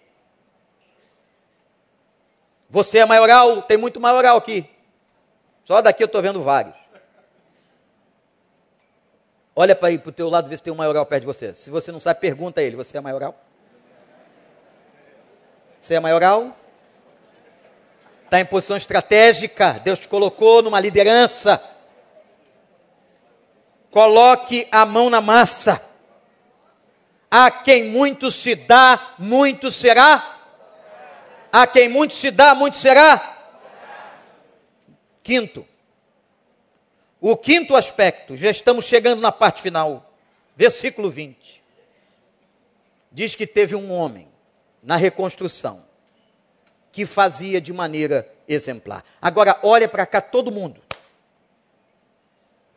Você 2.76 2.98
é 2.98 3.06
maioral? 3.06 3.62
Tem 3.62 3.78
muito 3.78 4.02
maioral 4.02 4.36
aqui. 4.36 4.70
Só 5.64 5.82
daqui 5.82 6.04
eu 6.04 6.08
estou 6.08 6.22
vendo 6.22 6.44
vários. 6.44 6.76
Olha 9.56 9.74
para 9.74 9.94
o 9.94 10.12
teu 10.12 10.30
lado, 10.30 10.50
vê 10.50 10.58
se 10.58 10.62
tem 10.62 10.74
um 10.74 10.76
maioral 10.76 11.06
perto 11.06 11.22
de 11.22 11.26
você. 11.26 11.56
Se 11.56 11.70
você 11.70 11.90
não 11.90 12.02
sabe, 12.02 12.20
pergunta 12.20 12.60
a 12.60 12.64
ele: 12.66 12.76
Você 12.76 12.98
é 12.98 13.00
maioral? 13.00 13.34
Você 15.80 15.94
é 15.94 16.02
maioral? 16.02 16.54
Está 18.26 18.42
em 18.42 18.46
posição 18.46 18.76
estratégica. 18.76 19.80
Deus 19.82 19.98
te 19.98 20.10
colocou 20.10 20.62
numa 20.62 20.82
liderança. 20.82 21.64
Coloque 23.90 24.68
a 24.70 24.86
mão 24.86 25.10
na 25.10 25.22
massa. 25.22 25.82
A 27.32 27.50
quem 27.50 27.86
muito 27.86 28.30
se 28.30 28.54
dá, 28.54 29.14
muito 29.18 29.72
será 29.72 30.35
a 31.56 31.66
quem 31.66 31.88
muito 31.88 32.14
se 32.14 32.32
dá, 32.32 32.54
muito 32.54 32.78
será. 32.78 33.34
Quinto. 35.24 35.66
O 37.22 37.38
quinto 37.38 37.78
aspecto, 37.78 38.36
já 38.36 38.52
estamos 38.52 38.84
chegando 38.84 39.22
na 39.22 39.32
parte 39.32 39.62
final. 39.62 40.14
Versículo 40.58 41.10
20. 41.10 41.64
Diz 43.10 43.36
que 43.36 43.48
teve 43.48 43.74
um 43.74 43.90
homem 43.90 44.28
na 44.84 44.98
reconstrução 44.98 45.86
que 46.92 47.06
fazia 47.06 47.62
de 47.62 47.72
maneira 47.72 48.30
exemplar. 48.50 49.06
Agora, 49.22 49.58
olha 49.64 49.88
para 49.88 50.06
cá 50.06 50.20
todo 50.20 50.52
mundo. 50.52 50.82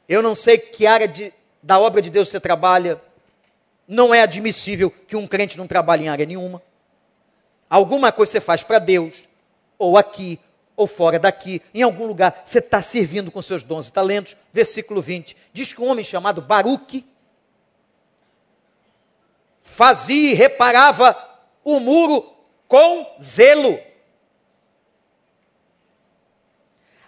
Eu 0.09 0.23
não 0.23 0.37
sei 0.37 0.57
que 0.57 0.87
área 0.87 1.09
de, 1.09 1.33
da 1.61 1.81
obra 1.81 2.01
de 2.01 2.11
Deus 2.11 2.29
você 2.29 2.39
trabalha. 2.39 3.03
Não 3.89 4.15
é 4.15 4.23
admissível 4.23 4.89
que 4.89 5.17
um 5.17 5.27
crente 5.27 5.59
não 5.59 5.67
trabalhe 5.67 6.05
em 6.05 6.09
área 6.09 6.25
nenhuma. 6.25 6.63
Alguma 7.69 8.11
coisa 8.11 8.33
você 8.33 8.41
faz 8.41 8.63
para 8.63 8.79
Deus, 8.79 9.29
ou 9.79 9.97
aqui, 9.99 10.41
ou 10.79 10.87
fora 10.87 11.19
daqui, 11.19 11.61
em 11.75 11.83
algum 11.83 12.07
lugar, 12.07 12.43
você 12.45 12.61
está 12.61 12.81
servindo 12.81 13.31
com 13.31 13.43
seus 13.43 13.65
dons 13.65 13.89
e 13.89 13.93
talentos. 13.93 14.37
Versículo 14.53 15.03
20. 15.03 15.37
Diz 15.53 15.73
que 15.73 15.83
um 15.83 15.89
homem 15.89 16.05
chamado 16.05 16.41
Baruque 16.41 17.05
fazia 19.61 20.31
e 20.31 20.35
reparava 20.35 21.17
o 21.65 21.81
muro 21.81 22.25
com 22.69 23.17
zelo. 23.21 23.79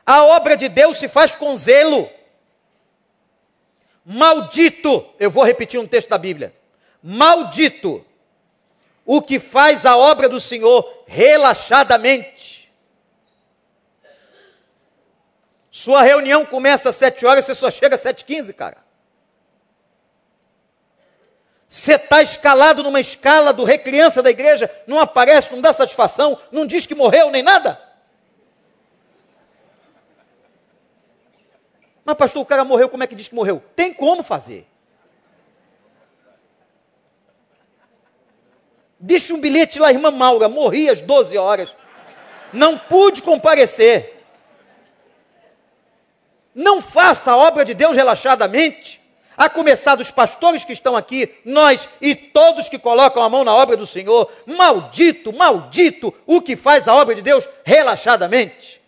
A 0.05 0.25
obra 0.25 0.57
de 0.57 0.69
Deus 0.69 0.99
se 0.99 1.09
faz 1.09 1.37
com 1.37 1.57
zelo. 1.57 2.11
Maldito, 4.05 5.07
eu 5.21 5.31
vou 5.31 5.45
repetir 5.45 5.79
um 5.79 5.87
texto 5.87 6.09
da 6.09 6.19
Bíblia. 6.19 6.53
Maldito 7.01 8.05
o 9.05 9.21
que 9.21 9.39
faz 9.39 9.85
a 9.87 9.97
obra 9.97 10.29
do 10.29 10.41
Senhor 10.41 11.05
relaxadamente. 11.07 12.73
Sua 15.71 16.03
reunião 16.03 16.45
começa 16.45 16.91
às 16.91 16.97
sete 16.97 17.25
horas, 17.25 17.45
você 17.45 17.55
só 17.55 17.71
chega 17.71 17.95
às 17.95 18.01
sete 18.01 18.25
quinze, 18.25 18.53
cara. 18.53 18.79
Você 21.67 21.95
está 21.95 22.21
escalado 22.21 22.83
numa 22.83 22.99
escala 22.99 23.53
do 23.53 23.63
recriança 23.63 24.23
da 24.23 24.31
igreja, 24.31 24.69
não 24.89 24.99
aparece, 24.99 25.53
não 25.53 25.61
dá 25.61 25.73
satisfação, 25.73 26.37
não 26.51 26.67
diz 26.67 26.85
que 26.85 26.97
morreu 26.97 27.31
nem 27.31 27.43
nada. 27.43 27.81
Mas, 32.05 32.17
pastor, 32.17 32.43
o 32.43 32.47
cara 32.47 32.65
morreu, 32.65 32.89
como 32.89 33.05
é 33.05 33.07
que 33.07 33.15
diz 33.15 33.29
que 33.29 33.35
morreu? 33.35 33.63
Tem 33.77 33.95
como 33.95 34.23
fazer. 34.23 34.70
Deixa 39.01 39.33
um 39.33 39.41
bilhete 39.41 39.79
lá, 39.79 39.91
irmã 39.91 40.11
Maura, 40.11 40.47
morri 40.47 40.91
às 40.91 41.01
12 41.01 41.37
horas. 41.39 41.75
Não 42.53 42.77
pude 42.77 43.23
comparecer. 43.23 44.23
Não 46.55 46.83
faça 46.83 47.33
a 47.33 47.37
obra 47.37 47.65
de 47.65 47.73
Deus 47.73 47.97
relaxadamente. 47.97 49.01
A 49.39 49.49
começar 49.49 49.95
dos 49.95 50.11
pastores 50.11 50.67
que 50.67 50.75
estão 50.75 50.95
aqui, 50.95 51.35
nós 51.47 51.89
e 51.99 52.15
todos 52.15 52.69
que 52.69 52.79
colocam 52.79 53.23
a 53.23 53.29
mão 53.31 53.43
na 53.43 53.55
obra 53.55 53.75
do 53.75 53.87
Senhor. 53.87 54.31
Maldito, 54.45 55.33
maldito 55.33 56.13
o 56.27 56.43
que 56.43 56.55
faz 56.55 56.87
a 56.87 56.95
obra 56.95 57.15
de 57.15 57.23
Deus 57.23 57.49
relaxadamente. 57.65 58.83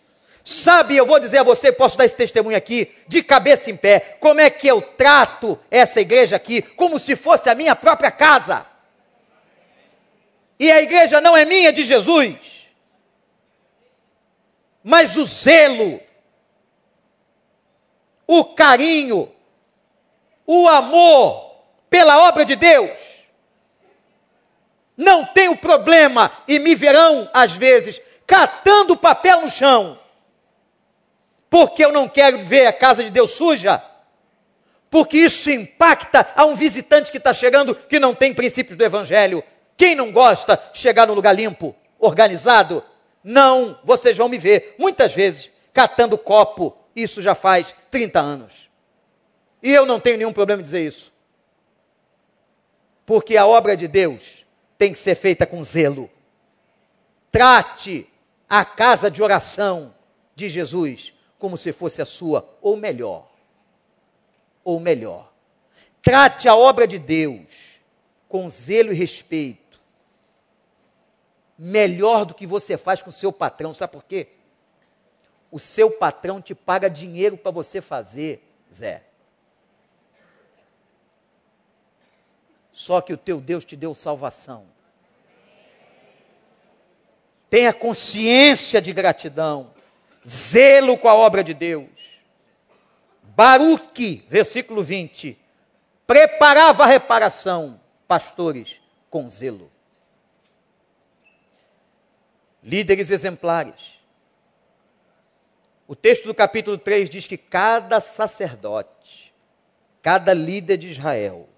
Sabe, 0.45 0.95
eu 0.95 1.07
vou 1.07 1.19
dizer 1.19 1.39
a 1.39 1.43
você, 1.43 1.71
posso 1.71 1.97
dar 1.97 2.05
esse 2.05 2.15
testemunho 2.15 2.55
aqui, 2.55 2.91
de 3.07 3.23
cabeça 3.23 3.71
em 3.71 3.77
pé, 3.77 4.17
como 4.19 4.41
é 4.41 4.49
que 4.49 4.67
eu 4.67 4.79
trato 4.79 5.57
essa 5.71 6.01
igreja 6.01 6.35
aqui, 6.35 6.61
como 6.61 6.99
se 6.99 7.15
fosse 7.15 7.49
a 7.49 7.55
minha 7.55 7.75
própria 7.75 8.11
casa. 8.11 8.72
E 10.63 10.71
a 10.71 10.81
igreja 10.81 11.19
não 11.19 11.35
é 11.35 11.43
minha, 11.43 11.69
é 11.69 11.71
de 11.73 11.83
Jesus. 11.83 12.69
Mas 14.81 15.17
o 15.17 15.25
zelo, 15.25 15.99
o 18.25 18.45
carinho, 18.45 19.29
o 20.47 20.69
amor 20.69 21.55
pela 21.89 22.29
obra 22.29 22.45
de 22.45 22.55
Deus. 22.55 23.23
Não 24.95 25.25
tenho 25.25 25.57
problema 25.57 26.31
e 26.47 26.59
me 26.59 26.75
verão, 26.75 27.29
às 27.33 27.51
vezes, 27.51 28.01
catando 28.25 28.95
papel 28.95 29.41
no 29.41 29.49
chão 29.49 29.99
porque 31.49 31.85
eu 31.85 31.91
não 31.91 32.09
quero 32.09 32.39
ver 32.39 32.65
a 32.65 32.73
casa 32.73 33.03
de 33.03 33.11
Deus 33.11 33.31
suja, 33.31 33.79
porque 34.89 35.17
isso 35.17 35.51
impacta 35.51 36.27
a 36.35 36.45
um 36.45 36.55
visitante 36.55 37.11
que 37.11 37.19
está 37.19 37.31
chegando 37.31 37.75
que 37.75 37.99
não 37.99 38.15
tem 38.15 38.33
princípios 38.33 38.75
do 38.75 38.83
Evangelho. 38.83 39.43
Quem 39.77 39.95
não 39.95 40.11
gosta 40.11 40.61
de 40.71 40.79
chegar 40.79 41.07
num 41.07 41.13
lugar 41.13 41.33
limpo, 41.33 41.75
organizado? 41.99 42.83
Não, 43.23 43.79
vocês 43.83 44.17
vão 44.17 44.29
me 44.29 44.37
ver, 44.37 44.75
muitas 44.77 45.13
vezes, 45.13 45.49
catando 45.73 46.17
copo, 46.17 46.77
isso 46.95 47.21
já 47.21 47.33
faz 47.33 47.73
30 47.89 48.19
anos. 48.19 48.69
E 49.61 49.71
eu 49.71 49.85
não 49.85 49.99
tenho 49.99 50.17
nenhum 50.17 50.33
problema 50.33 50.61
em 50.61 50.63
dizer 50.63 50.85
isso. 50.85 51.11
Porque 53.05 53.37
a 53.37 53.45
obra 53.45 53.75
de 53.75 53.87
Deus 53.87 54.45
tem 54.77 54.91
que 54.91 54.99
ser 54.99 55.15
feita 55.15 55.45
com 55.45 55.63
zelo. 55.63 56.09
Trate 57.31 58.07
a 58.49 58.63
casa 58.63 59.09
de 59.09 59.23
oração 59.23 59.93
de 60.35 60.49
Jesus 60.49 61.13
como 61.39 61.57
se 61.57 61.73
fosse 61.73 62.01
a 62.01 62.05
sua, 62.05 62.47
ou 62.61 62.77
melhor. 62.77 63.27
Ou 64.63 64.79
melhor. 64.79 65.31
Trate 66.01 66.47
a 66.47 66.55
obra 66.55 66.87
de 66.87 66.99
Deus 66.99 67.79
com 68.29 68.49
zelo 68.49 68.91
e 68.91 68.95
respeito. 68.95 69.62
Melhor 71.65 72.25
do 72.25 72.33
que 72.33 72.45
você 72.45 72.75
faz 72.75 73.01
com 73.01 73.09
o 73.09 73.13
seu 73.13 73.31
patrão. 73.31 73.73
Sabe 73.73 73.93
por 73.93 74.03
quê? 74.03 74.27
O 75.49 75.57
seu 75.57 75.89
patrão 75.89 76.41
te 76.41 76.53
paga 76.53 76.89
dinheiro 76.89 77.37
para 77.37 77.51
você 77.51 77.79
fazer, 77.79 78.43
Zé. 78.73 79.01
Só 82.69 82.99
que 82.99 83.13
o 83.13 83.17
teu 83.17 83.39
Deus 83.39 83.63
te 83.63 83.77
deu 83.77 83.95
salvação. 83.95 84.65
Tenha 87.49 87.71
consciência 87.71 88.81
de 88.81 88.91
gratidão 88.91 89.71
zelo 90.27 90.97
com 90.97 91.07
a 91.07 91.15
obra 91.15 91.45
de 91.45 91.53
Deus. 91.53 92.19
Baruque, 93.23 94.25
versículo 94.27 94.83
20, 94.83 95.39
preparava 96.05 96.83
a 96.83 96.87
reparação, 96.87 97.79
pastores, 98.05 98.81
com 99.09 99.29
zelo. 99.29 99.72
Líderes 102.63 103.09
exemplares. 103.09 103.99
O 105.85 105.95
texto 105.95 106.25
do 106.25 106.33
capítulo 106.33 106.77
3 106.77 107.09
diz 107.09 107.27
que 107.27 107.37
cada 107.37 107.99
sacerdote, 107.99 109.33
cada 110.01 110.33
líder 110.33 110.77
de 110.77 110.87
Israel, 110.87 111.49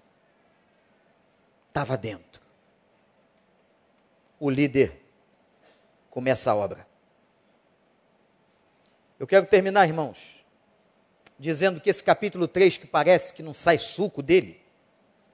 estava 1.68 1.96
dentro. 1.96 2.42
O 4.40 4.50
líder 4.50 5.00
começa 6.10 6.50
a 6.50 6.54
obra. 6.56 6.86
Eu 9.18 9.26
quero 9.26 9.46
terminar, 9.46 9.86
irmãos, 9.86 10.44
dizendo 11.38 11.80
que 11.80 11.88
esse 11.88 12.02
capítulo 12.02 12.48
3, 12.48 12.78
que 12.78 12.86
parece 12.86 13.32
que 13.32 13.42
não 13.42 13.54
sai 13.54 13.78
suco 13.78 14.22
dele, 14.22 14.60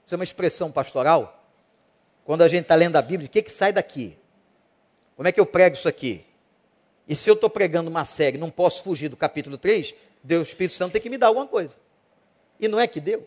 isso 0.05 0.15
é 0.15 0.19
uma 0.19 0.25
expressão 0.25 0.71
pastoral. 0.71 1.45
Quando 2.25 2.43
a 2.43 2.49
gente 2.49 2.63
está 2.63 2.75
lendo 2.75 2.97
a 2.97 3.03
Bíblia, 3.03 3.27
o 3.27 3.31
que, 3.31 3.43
que 3.43 3.51
sai 3.51 3.73
daqui? 3.73 4.19
Como 5.23 5.29
é 5.29 5.31
que 5.31 5.39
eu 5.39 5.47
prego 5.47 5.77
isso 5.77 5.89
aqui? 5.89 6.25
E 7.07 7.15
se 7.15 7.31
eu 7.31 7.35
estou 7.35 7.49
pregando 7.49 7.89
uma 7.89 8.05
série, 8.05 8.37
não 8.37 8.51
posso 8.51 8.83
fugir 8.83 9.09
do 9.09 9.17
capítulo 9.17 9.57
3, 9.57 9.95
Deus, 10.21 10.49
o 10.49 10.51
Espírito 10.51 10.75
Santo 10.75 10.95
tem 10.95 11.01
que 11.01 11.09
me 11.09 11.17
dar 11.17 11.29
alguma 11.29 11.47
coisa. 11.47 11.77
E 12.59 12.67
não 12.67 12.81
é 12.81 12.89
que 12.89 13.01
deu. 13.01 13.25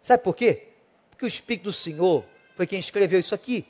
Sabe 0.00 0.22
por 0.22 0.36
quê? 0.36 0.68
Porque 1.10 1.24
o 1.24 1.26
Espírito 1.26 1.64
do 1.64 1.72
Senhor 1.72 2.24
foi 2.54 2.68
quem 2.68 2.78
escreveu 2.78 3.18
isso 3.18 3.34
aqui. 3.34 3.66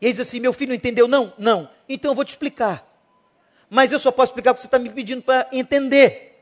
E 0.00 0.06
ele 0.06 0.12
diz 0.12 0.20
assim: 0.20 0.38
meu 0.38 0.52
filho 0.52 0.68
não 0.68 0.76
entendeu? 0.76 1.08
Não, 1.08 1.34
não. 1.36 1.68
Então 1.88 2.12
eu 2.12 2.14
vou 2.14 2.24
te 2.24 2.28
explicar. 2.28 2.88
Mas 3.68 3.90
eu 3.90 3.98
só 3.98 4.12
posso 4.12 4.30
explicar 4.30 4.52
o 4.52 4.54
que 4.54 4.60
você 4.60 4.68
está 4.68 4.78
me 4.78 4.90
pedindo 4.90 5.22
para 5.22 5.48
entender. 5.50 6.40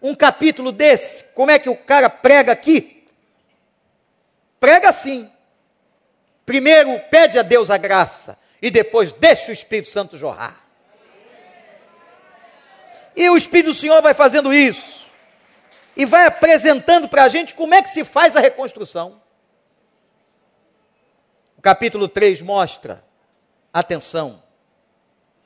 Um 0.00 0.14
capítulo 0.14 0.72
desse, 0.72 1.26
como 1.34 1.50
é 1.50 1.58
que 1.58 1.68
o 1.68 1.76
cara 1.76 2.08
prega 2.08 2.50
aqui? 2.50 3.06
Prega 4.58 4.88
assim. 4.88 5.30
Primeiro 6.50 6.98
pede 7.08 7.38
a 7.38 7.42
Deus 7.42 7.70
a 7.70 7.76
graça 7.76 8.36
e 8.60 8.72
depois 8.72 9.12
deixa 9.12 9.50
o 9.50 9.52
Espírito 9.52 9.86
Santo 9.86 10.16
jorrar. 10.16 10.60
E 13.14 13.30
o 13.30 13.36
Espírito 13.36 13.66
do 13.66 13.74
Senhor 13.74 14.02
vai 14.02 14.14
fazendo 14.14 14.52
isso. 14.52 15.06
E 15.96 16.04
vai 16.04 16.26
apresentando 16.26 17.08
para 17.08 17.22
a 17.22 17.28
gente 17.28 17.54
como 17.54 17.72
é 17.72 17.80
que 17.80 17.90
se 17.90 18.02
faz 18.02 18.34
a 18.34 18.40
reconstrução. 18.40 19.22
O 21.56 21.62
capítulo 21.62 22.08
3 22.08 22.42
mostra, 22.42 23.04
atenção, 23.72 24.42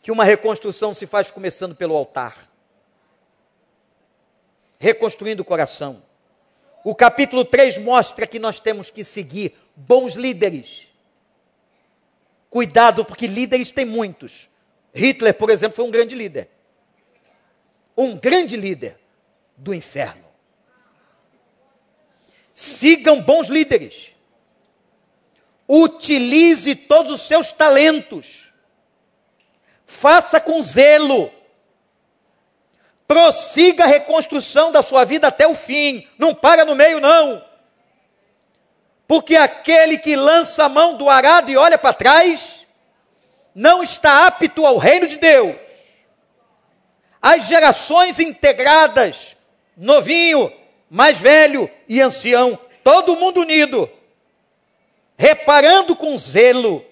que 0.00 0.10
uma 0.10 0.24
reconstrução 0.24 0.94
se 0.94 1.06
faz 1.06 1.30
começando 1.30 1.76
pelo 1.76 1.94
altar 1.94 2.48
reconstruindo 4.78 5.42
o 5.42 5.44
coração. 5.44 6.02
O 6.82 6.94
capítulo 6.94 7.44
3 7.44 7.76
mostra 7.76 8.26
que 8.26 8.38
nós 8.38 8.58
temos 8.58 8.88
que 8.88 9.04
seguir 9.04 9.54
bons 9.76 10.14
líderes. 10.14 10.93
Cuidado, 12.54 13.04
porque 13.04 13.26
líderes 13.26 13.72
tem 13.72 13.84
muitos. 13.84 14.48
Hitler, 14.94 15.34
por 15.34 15.50
exemplo, 15.50 15.74
foi 15.74 15.84
um 15.84 15.90
grande 15.90 16.14
líder. 16.14 16.48
Um 17.96 18.16
grande 18.16 18.56
líder 18.56 18.96
do 19.56 19.74
inferno. 19.74 20.24
Sigam 22.52 23.20
bons 23.20 23.48
líderes. 23.48 24.14
Utilize 25.66 26.76
todos 26.76 27.10
os 27.10 27.22
seus 27.22 27.50
talentos. 27.50 28.52
Faça 29.84 30.40
com 30.40 30.62
zelo. 30.62 31.32
Prossiga 33.08 33.82
a 33.82 33.88
reconstrução 33.88 34.70
da 34.70 34.80
sua 34.80 35.04
vida 35.04 35.26
até 35.26 35.44
o 35.44 35.56
fim. 35.56 36.06
Não 36.16 36.32
para 36.32 36.64
no 36.64 36.76
meio, 36.76 37.00
não. 37.00 37.44
Porque 39.06 39.36
aquele 39.36 39.98
que 39.98 40.16
lança 40.16 40.64
a 40.64 40.68
mão 40.68 40.96
do 40.96 41.10
arado 41.10 41.50
e 41.50 41.56
olha 41.56 41.76
para 41.76 41.92
trás, 41.92 42.66
não 43.54 43.82
está 43.82 44.26
apto 44.26 44.66
ao 44.66 44.78
reino 44.78 45.06
de 45.06 45.18
Deus. 45.18 45.56
As 47.20 47.46
gerações 47.46 48.18
integradas, 48.18 49.36
novinho, 49.76 50.52
mais 50.90 51.18
velho 51.18 51.70
e 51.88 52.00
ancião, 52.00 52.58
todo 52.82 53.16
mundo 53.16 53.40
unido, 53.40 53.90
reparando 55.16 55.96
com 55.96 56.16
zelo 56.18 56.84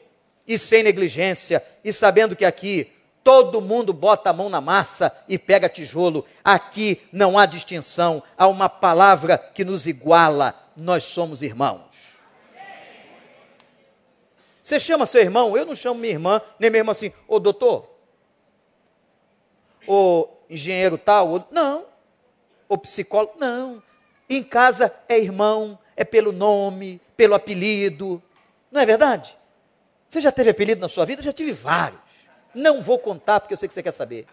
e 0.47 0.59
sem 0.59 0.83
negligência, 0.83 1.65
e 1.85 1.93
sabendo 1.93 2.35
que 2.35 2.45
aqui 2.45 2.91
todo 3.23 3.61
mundo 3.61 3.93
bota 3.93 4.31
a 4.31 4.33
mão 4.33 4.49
na 4.49 4.61
massa 4.61 5.15
e 5.29 5.39
pega 5.39 5.69
tijolo. 5.69 6.25
Aqui 6.43 7.01
não 7.13 7.39
há 7.39 7.47
distinção, 7.47 8.23
há 8.37 8.47
uma 8.47 8.69
palavra 8.69 9.39
que 9.39 9.65
nos 9.65 9.87
iguala: 9.87 10.55
nós 10.77 11.05
somos 11.05 11.43
irmãos. 11.43 11.92
Você 14.63 14.79
chama 14.79 15.07
seu 15.07 15.21
irmão? 15.21 15.57
Eu 15.57 15.67
não 15.67 15.75
chamo 15.75 15.99
minha 15.99 16.13
irmã, 16.13 16.41
nem 16.59 16.71
mesmo 16.71 16.91
assim, 16.91 17.13
ô 17.27 17.41
doutor, 17.41 17.89
ô 19.87 20.29
engenheiro 20.49 20.97
tal, 20.97 21.29
ou, 21.29 21.45
não, 21.51 21.85
ô 22.69 22.79
psicólogo, 22.79 23.35
não. 23.39 23.83
Em 24.31 24.43
casa 24.43 24.95
é 25.09 25.19
irmão, 25.19 25.79
é 25.97 26.05
pelo 26.05 26.31
nome, 26.31 27.01
pelo 27.17 27.35
apelido. 27.35 28.23
Não 28.71 28.81
é 28.81 28.87
verdade? 28.87 29.37
Você 30.09 30.21
já 30.21 30.31
teve 30.31 30.51
apelido 30.51 30.81
na 30.81 30.89
sua 30.89 31.05
vida? 31.05 31.21
Eu 31.21 31.25
já 31.25 31.33
tive 31.33 31.53
vários. 31.53 32.01
Não 32.55 32.83
vou 32.83 32.99
contar 32.99 33.41
porque 33.41 33.55
eu 33.55 33.59
sei 33.59 33.67
que 33.67 33.75
você 33.75 33.83
quer 33.83 33.93
saber. 33.93 34.27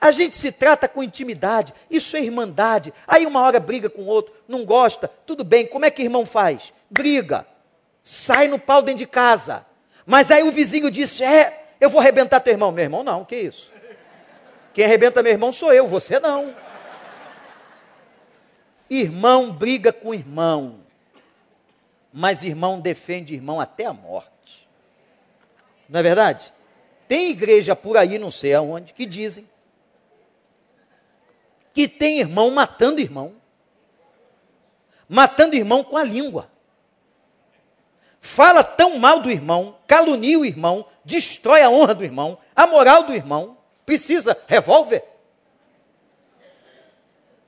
A 0.00 0.10
gente 0.10 0.36
se 0.36 0.50
trata 0.50 0.88
com 0.88 1.00
intimidade, 1.00 1.72
isso 1.88 2.16
é 2.16 2.20
irmandade. 2.20 2.92
Aí 3.06 3.24
uma 3.24 3.40
hora 3.40 3.60
briga 3.60 3.88
com 3.88 4.02
o 4.02 4.06
outro, 4.06 4.34
não 4.48 4.64
gosta, 4.64 5.06
tudo 5.06 5.44
bem, 5.44 5.64
como 5.64 5.84
é 5.84 5.92
que 5.92 6.02
irmão 6.02 6.26
faz? 6.26 6.72
Briga, 6.90 7.46
sai 8.02 8.48
no 8.48 8.58
pau 8.58 8.82
dentro 8.82 8.98
de 8.98 9.06
casa. 9.06 9.64
Mas 10.04 10.30
aí 10.30 10.42
o 10.42 10.52
vizinho 10.52 10.90
disse: 10.90 11.22
É, 11.24 11.74
eu 11.80 11.88
vou 11.88 12.00
arrebentar 12.00 12.40
teu 12.40 12.52
irmão. 12.52 12.72
Meu 12.72 12.84
irmão, 12.84 13.02
não, 13.02 13.24
que 13.24 13.36
isso? 13.36 13.70
Quem 14.74 14.84
arrebenta 14.84 15.22
meu 15.22 15.32
irmão 15.32 15.52
sou 15.52 15.72
eu, 15.72 15.86
você 15.86 16.18
não. 16.18 16.54
Irmão 18.88 19.52
briga 19.52 19.92
com 19.92 20.12
irmão, 20.12 20.80
mas 22.12 22.42
irmão 22.42 22.80
defende 22.80 23.34
irmão 23.34 23.60
até 23.60 23.86
a 23.86 23.92
morte. 23.92 24.68
Não 25.88 26.00
é 26.00 26.02
verdade? 26.02 26.52
Tem 27.08 27.30
igreja 27.30 27.76
por 27.76 27.96
aí, 27.96 28.18
não 28.18 28.30
sei 28.30 28.54
aonde, 28.54 28.92
que 28.92 29.06
dizem 29.06 29.46
que 31.72 31.88
tem 31.88 32.20
irmão 32.20 32.50
matando 32.50 33.00
irmão. 33.00 33.34
Matando 35.08 35.56
irmão 35.56 35.82
com 35.82 35.96
a 35.96 36.04
língua. 36.04 36.50
Fala 38.24 38.62
tão 38.62 39.00
mal 39.00 39.18
do 39.18 39.28
irmão, 39.28 39.76
calunia 39.84 40.38
o 40.38 40.44
irmão, 40.44 40.86
destrói 41.04 41.60
a 41.60 41.68
honra 41.68 41.92
do 41.92 42.04
irmão, 42.04 42.38
a 42.54 42.68
moral 42.68 43.02
do 43.02 43.12
irmão. 43.12 43.58
Precisa 43.84 44.40
revólver? 44.46 45.04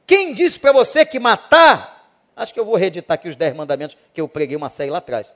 Quem 0.05 0.35
disse 0.35 0.59
para 0.59 0.73
você 0.73 1.07
que 1.07 1.21
matar? 1.21 2.11
Acho 2.35 2.53
que 2.53 2.59
eu 2.59 2.65
vou 2.65 2.75
reeditar 2.75 3.15
aqui 3.15 3.29
os 3.29 3.37
dez 3.37 3.55
mandamentos 3.55 3.97
que 4.13 4.21
eu 4.21 4.27
preguei 4.27 4.57
uma 4.57 4.69
série 4.69 4.91
lá 4.91 4.99
atrás. 4.99 5.33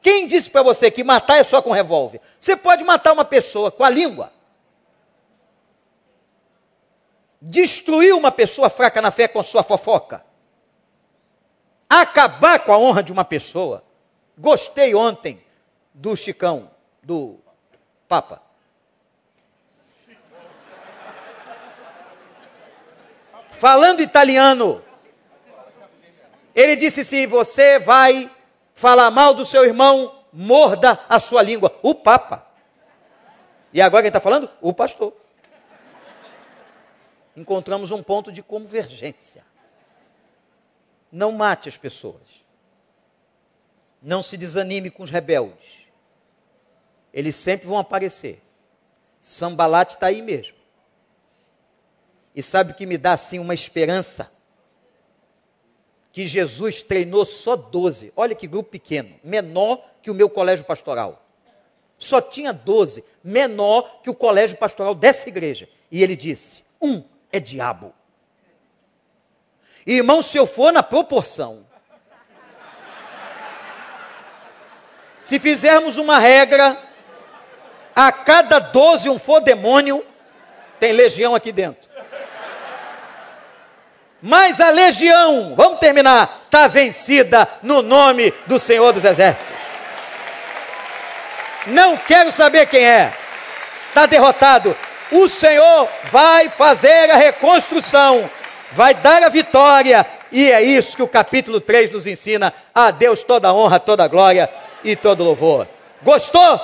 Quem 0.00 0.26
disse 0.26 0.50
para 0.50 0.62
você 0.62 0.90
que 0.90 1.04
matar 1.04 1.36
é 1.36 1.44
só 1.44 1.60
com 1.60 1.70
revólver? 1.70 2.22
Você 2.40 2.56
pode 2.56 2.82
matar 2.82 3.12
uma 3.12 3.26
pessoa 3.26 3.70
com 3.70 3.84
a 3.84 3.90
língua. 3.90 4.32
Destruir 7.42 8.14
uma 8.14 8.32
pessoa 8.32 8.70
fraca 8.70 9.02
na 9.02 9.10
fé 9.10 9.28
com 9.28 9.42
sua 9.42 9.62
fofoca. 9.62 10.24
Acabar 11.90 12.60
com 12.60 12.72
a 12.72 12.78
honra 12.78 13.02
de 13.02 13.12
uma 13.12 13.24
pessoa. 13.24 13.84
Gostei 14.38 14.94
ontem 14.94 15.44
do 15.92 16.16
Chicão, 16.16 16.70
do 17.02 17.38
Papa. 18.08 18.48
falando 23.58 24.00
italiano. 24.00 24.82
Ele 26.54 26.76
disse: 26.76 27.04
se 27.04 27.26
você 27.26 27.78
vai 27.78 28.30
falar 28.74 29.10
mal 29.10 29.34
do 29.34 29.44
seu 29.44 29.64
irmão, 29.64 30.24
morda 30.32 30.98
a 31.08 31.20
sua 31.20 31.42
língua. 31.42 31.76
O 31.82 31.94
Papa. 31.94 32.46
E 33.72 33.82
agora 33.82 34.02
quem 34.02 34.08
está 34.08 34.20
falando? 34.20 34.48
O 34.60 34.72
pastor. 34.72 35.12
Encontramos 37.36 37.90
um 37.90 38.02
ponto 38.02 38.32
de 38.32 38.42
convergência. 38.42 39.44
Não 41.12 41.32
mate 41.32 41.68
as 41.68 41.76
pessoas. 41.76 42.46
Não 44.02 44.22
se 44.22 44.36
desanime 44.36 44.90
com 44.90 45.02
os 45.02 45.10
rebeldes. 45.10 45.86
Eles 47.12 47.36
sempre 47.36 47.66
vão 47.66 47.78
aparecer. 47.78 48.42
Sambalate 49.20 49.94
está 49.94 50.06
aí 50.06 50.22
mesmo. 50.22 50.56
E 52.34 52.42
sabe 52.42 52.72
o 52.72 52.74
que 52.74 52.86
me 52.86 52.96
dá 52.96 53.14
assim 53.14 53.38
uma 53.38 53.54
esperança? 53.54 54.30
Que 56.12 56.26
Jesus 56.26 56.82
treinou 56.82 57.24
só 57.24 57.56
12. 57.56 58.12
Olha 58.14 58.34
que 58.34 58.46
grupo 58.46 58.70
pequeno, 58.70 59.18
menor 59.24 59.84
que 60.02 60.10
o 60.10 60.14
meu 60.14 60.30
colégio 60.30 60.64
pastoral. 60.64 61.24
Só 61.98 62.20
tinha 62.20 62.52
12, 62.52 63.04
menor 63.24 64.00
que 64.02 64.08
o 64.08 64.14
colégio 64.14 64.56
pastoral 64.56 64.94
dessa 64.94 65.28
igreja. 65.28 65.68
E 65.90 66.02
ele 66.02 66.14
disse: 66.14 66.62
um 66.80 67.02
é 67.32 67.40
diabo. 67.40 67.92
Irmão, 69.84 70.22
se 70.22 70.36
eu 70.36 70.46
for 70.46 70.72
na 70.72 70.82
proporção, 70.82 71.66
se 75.28 75.38
fizermos 75.38 75.98
uma 75.98 76.18
regra, 76.18 76.74
a 77.94 78.10
cada 78.10 78.58
12 78.58 79.10
um 79.10 79.18
for 79.18 79.40
demônio, 79.40 80.02
tem 80.80 80.90
legião 80.90 81.34
aqui 81.34 81.52
dentro. 81.52 81.86
Mas 84.22 84.58
a 84.58 84.70
legião, 84.70 85.52
vamos 85.54 85.80
terminar, 85.80 86.44
está 86.46 86.66
vencida 86.66 87.46
no 87.62 87.82
nome 87.82 88.32
do 88.46 88.58
Senhor 88.58 88.90
dos 88.94 89.04
Exércitos. 89.04 89.54
Não 91.66 91.94
quero 91.94 92.32
saber 92.32 92.64
quem 92.64 92.86
é, 92.86 93.12
está 93.86 94.06
derrotado. 94.06 94.74
O 95.12 95.28
Senhor 95.28 95.90
vai 96.04 96.48
fazer 96.48 97.10
a 97.10 97.16
reconstrução, 97.16 98.30
vai 98.72 98.94
dar 98.94 99.22
a 99.22 99.28
vitória, 99.28 100.06
e 100.32 100.50
é 100.50 100.62
isso 100.62 100.96
que 100.96 101.02
o 101.02 101.08
capítulo 101.08 101.60
3 101.60 101.90
nos 101.90 102.06
ensina. 102.06 102.54
A 102.74 102.90
Deus 102.90 103.22
toda 103.22 103.52
honra, 103.52 103.78
toda 103.78 104.08
glória 104.08 104.48
e 104.84 104.96
todo 104.96 105.24
louvor. 105.24 105.66
Gostou? 106.02 106.60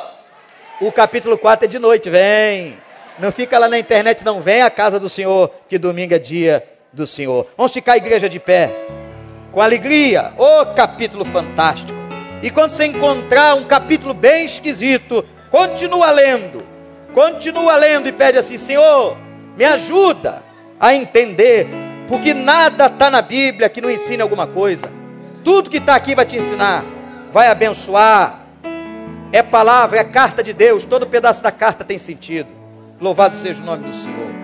O 0.80 0.90
capítulo 0.90 1.38
4 1.38 1.66
é 1.66 1.68
de 1.68 1.78
noite, 1.78 2.10
vem. 2.10 2.76
Não 3.18 3.30
fica 3.30 3.58
lá 3.58 3.68
na 3.68 3.78
internet, 3.78 4.24
não. 4.24 4.40
Vem 4.40 4.62
à 4.62 4.70
casa 4.70 4.98
do 4.98 5.08
Senhor, 5.08 5.50
que 5.68 5.78
domingo 5.78 6.14
é 6.14 6.18
dia 6.18 6.66
do 6.92 7.06
Senhor. 7.06 7.46
Vamos 7.56 7.72
ficar 7.72 7.92
a 7.92 7.96
igreja 7.96 8.28
de 8.28 8.40
pé, 8.40 8.70
com 9.52 9.60
alegria. 9.60 10.32
Ô 10.36 10.60
oh, 10.60 10.66
capítulo 10.66 11.24
fantástico. 11.24 11.92
E 12.42 12.50
quando 12.50 12.70
você 12.70 12.86
encontrar 12.86 13.54
um 13.54 13.64
capítulo 13.64 14.12
bem 14.12 14.44
esquisito, 14.44 15.24
continua 15.50 16.10
lendo. 16.10 16.66
Continua 17.14 17.76
lendo 17.76 18.08
e 18.08 18.12
pede 18.12 18.38
assim: 18.38 18.58
Senhor, 18.58 19.16
me 19.56 19.64
ajuda 19.64 20.42
a 20.78 20.94
entender, 20.94 21.66
porque 22.08 22.34
nada 22.34 22.86
está 22.86 23.08
na 23.08 23.22
Bíblia 23.22 23.68
que 23.68 23.80
não 23.80 23.90
ensine 23.90 24.20
alguma 24.20 24.46
coisa. 24.46 24.90
Tudo 25.44 25.70
que 25.70 25.78
está 25.78 25.94
aqui 25.94 26.14
vai 26.14 26.26
te 26.26 26.36
ensinar, 26.36 26.84
vai 27.34 27.48
abençoar. 27.48 28.44
É 29.32 29.42
palavra, 29.42 29.98
é 29.98 30.04
carta 30.04 30.40
de 30.40 30.52
Deus. 30.52 30.84
Todo 30.84 31.04
pedaço 31.04 31.42
da 31.42 31.50
carta 31.50 31.82
tem 31.82 31.98
sentido. 31.98 32.48
Louvado 33.00 33.34
seja 33.34 33.60
o 33.60 33.66
nome 33.66 33.88
do 33.88 33.92
Senhor. 33.92 34.43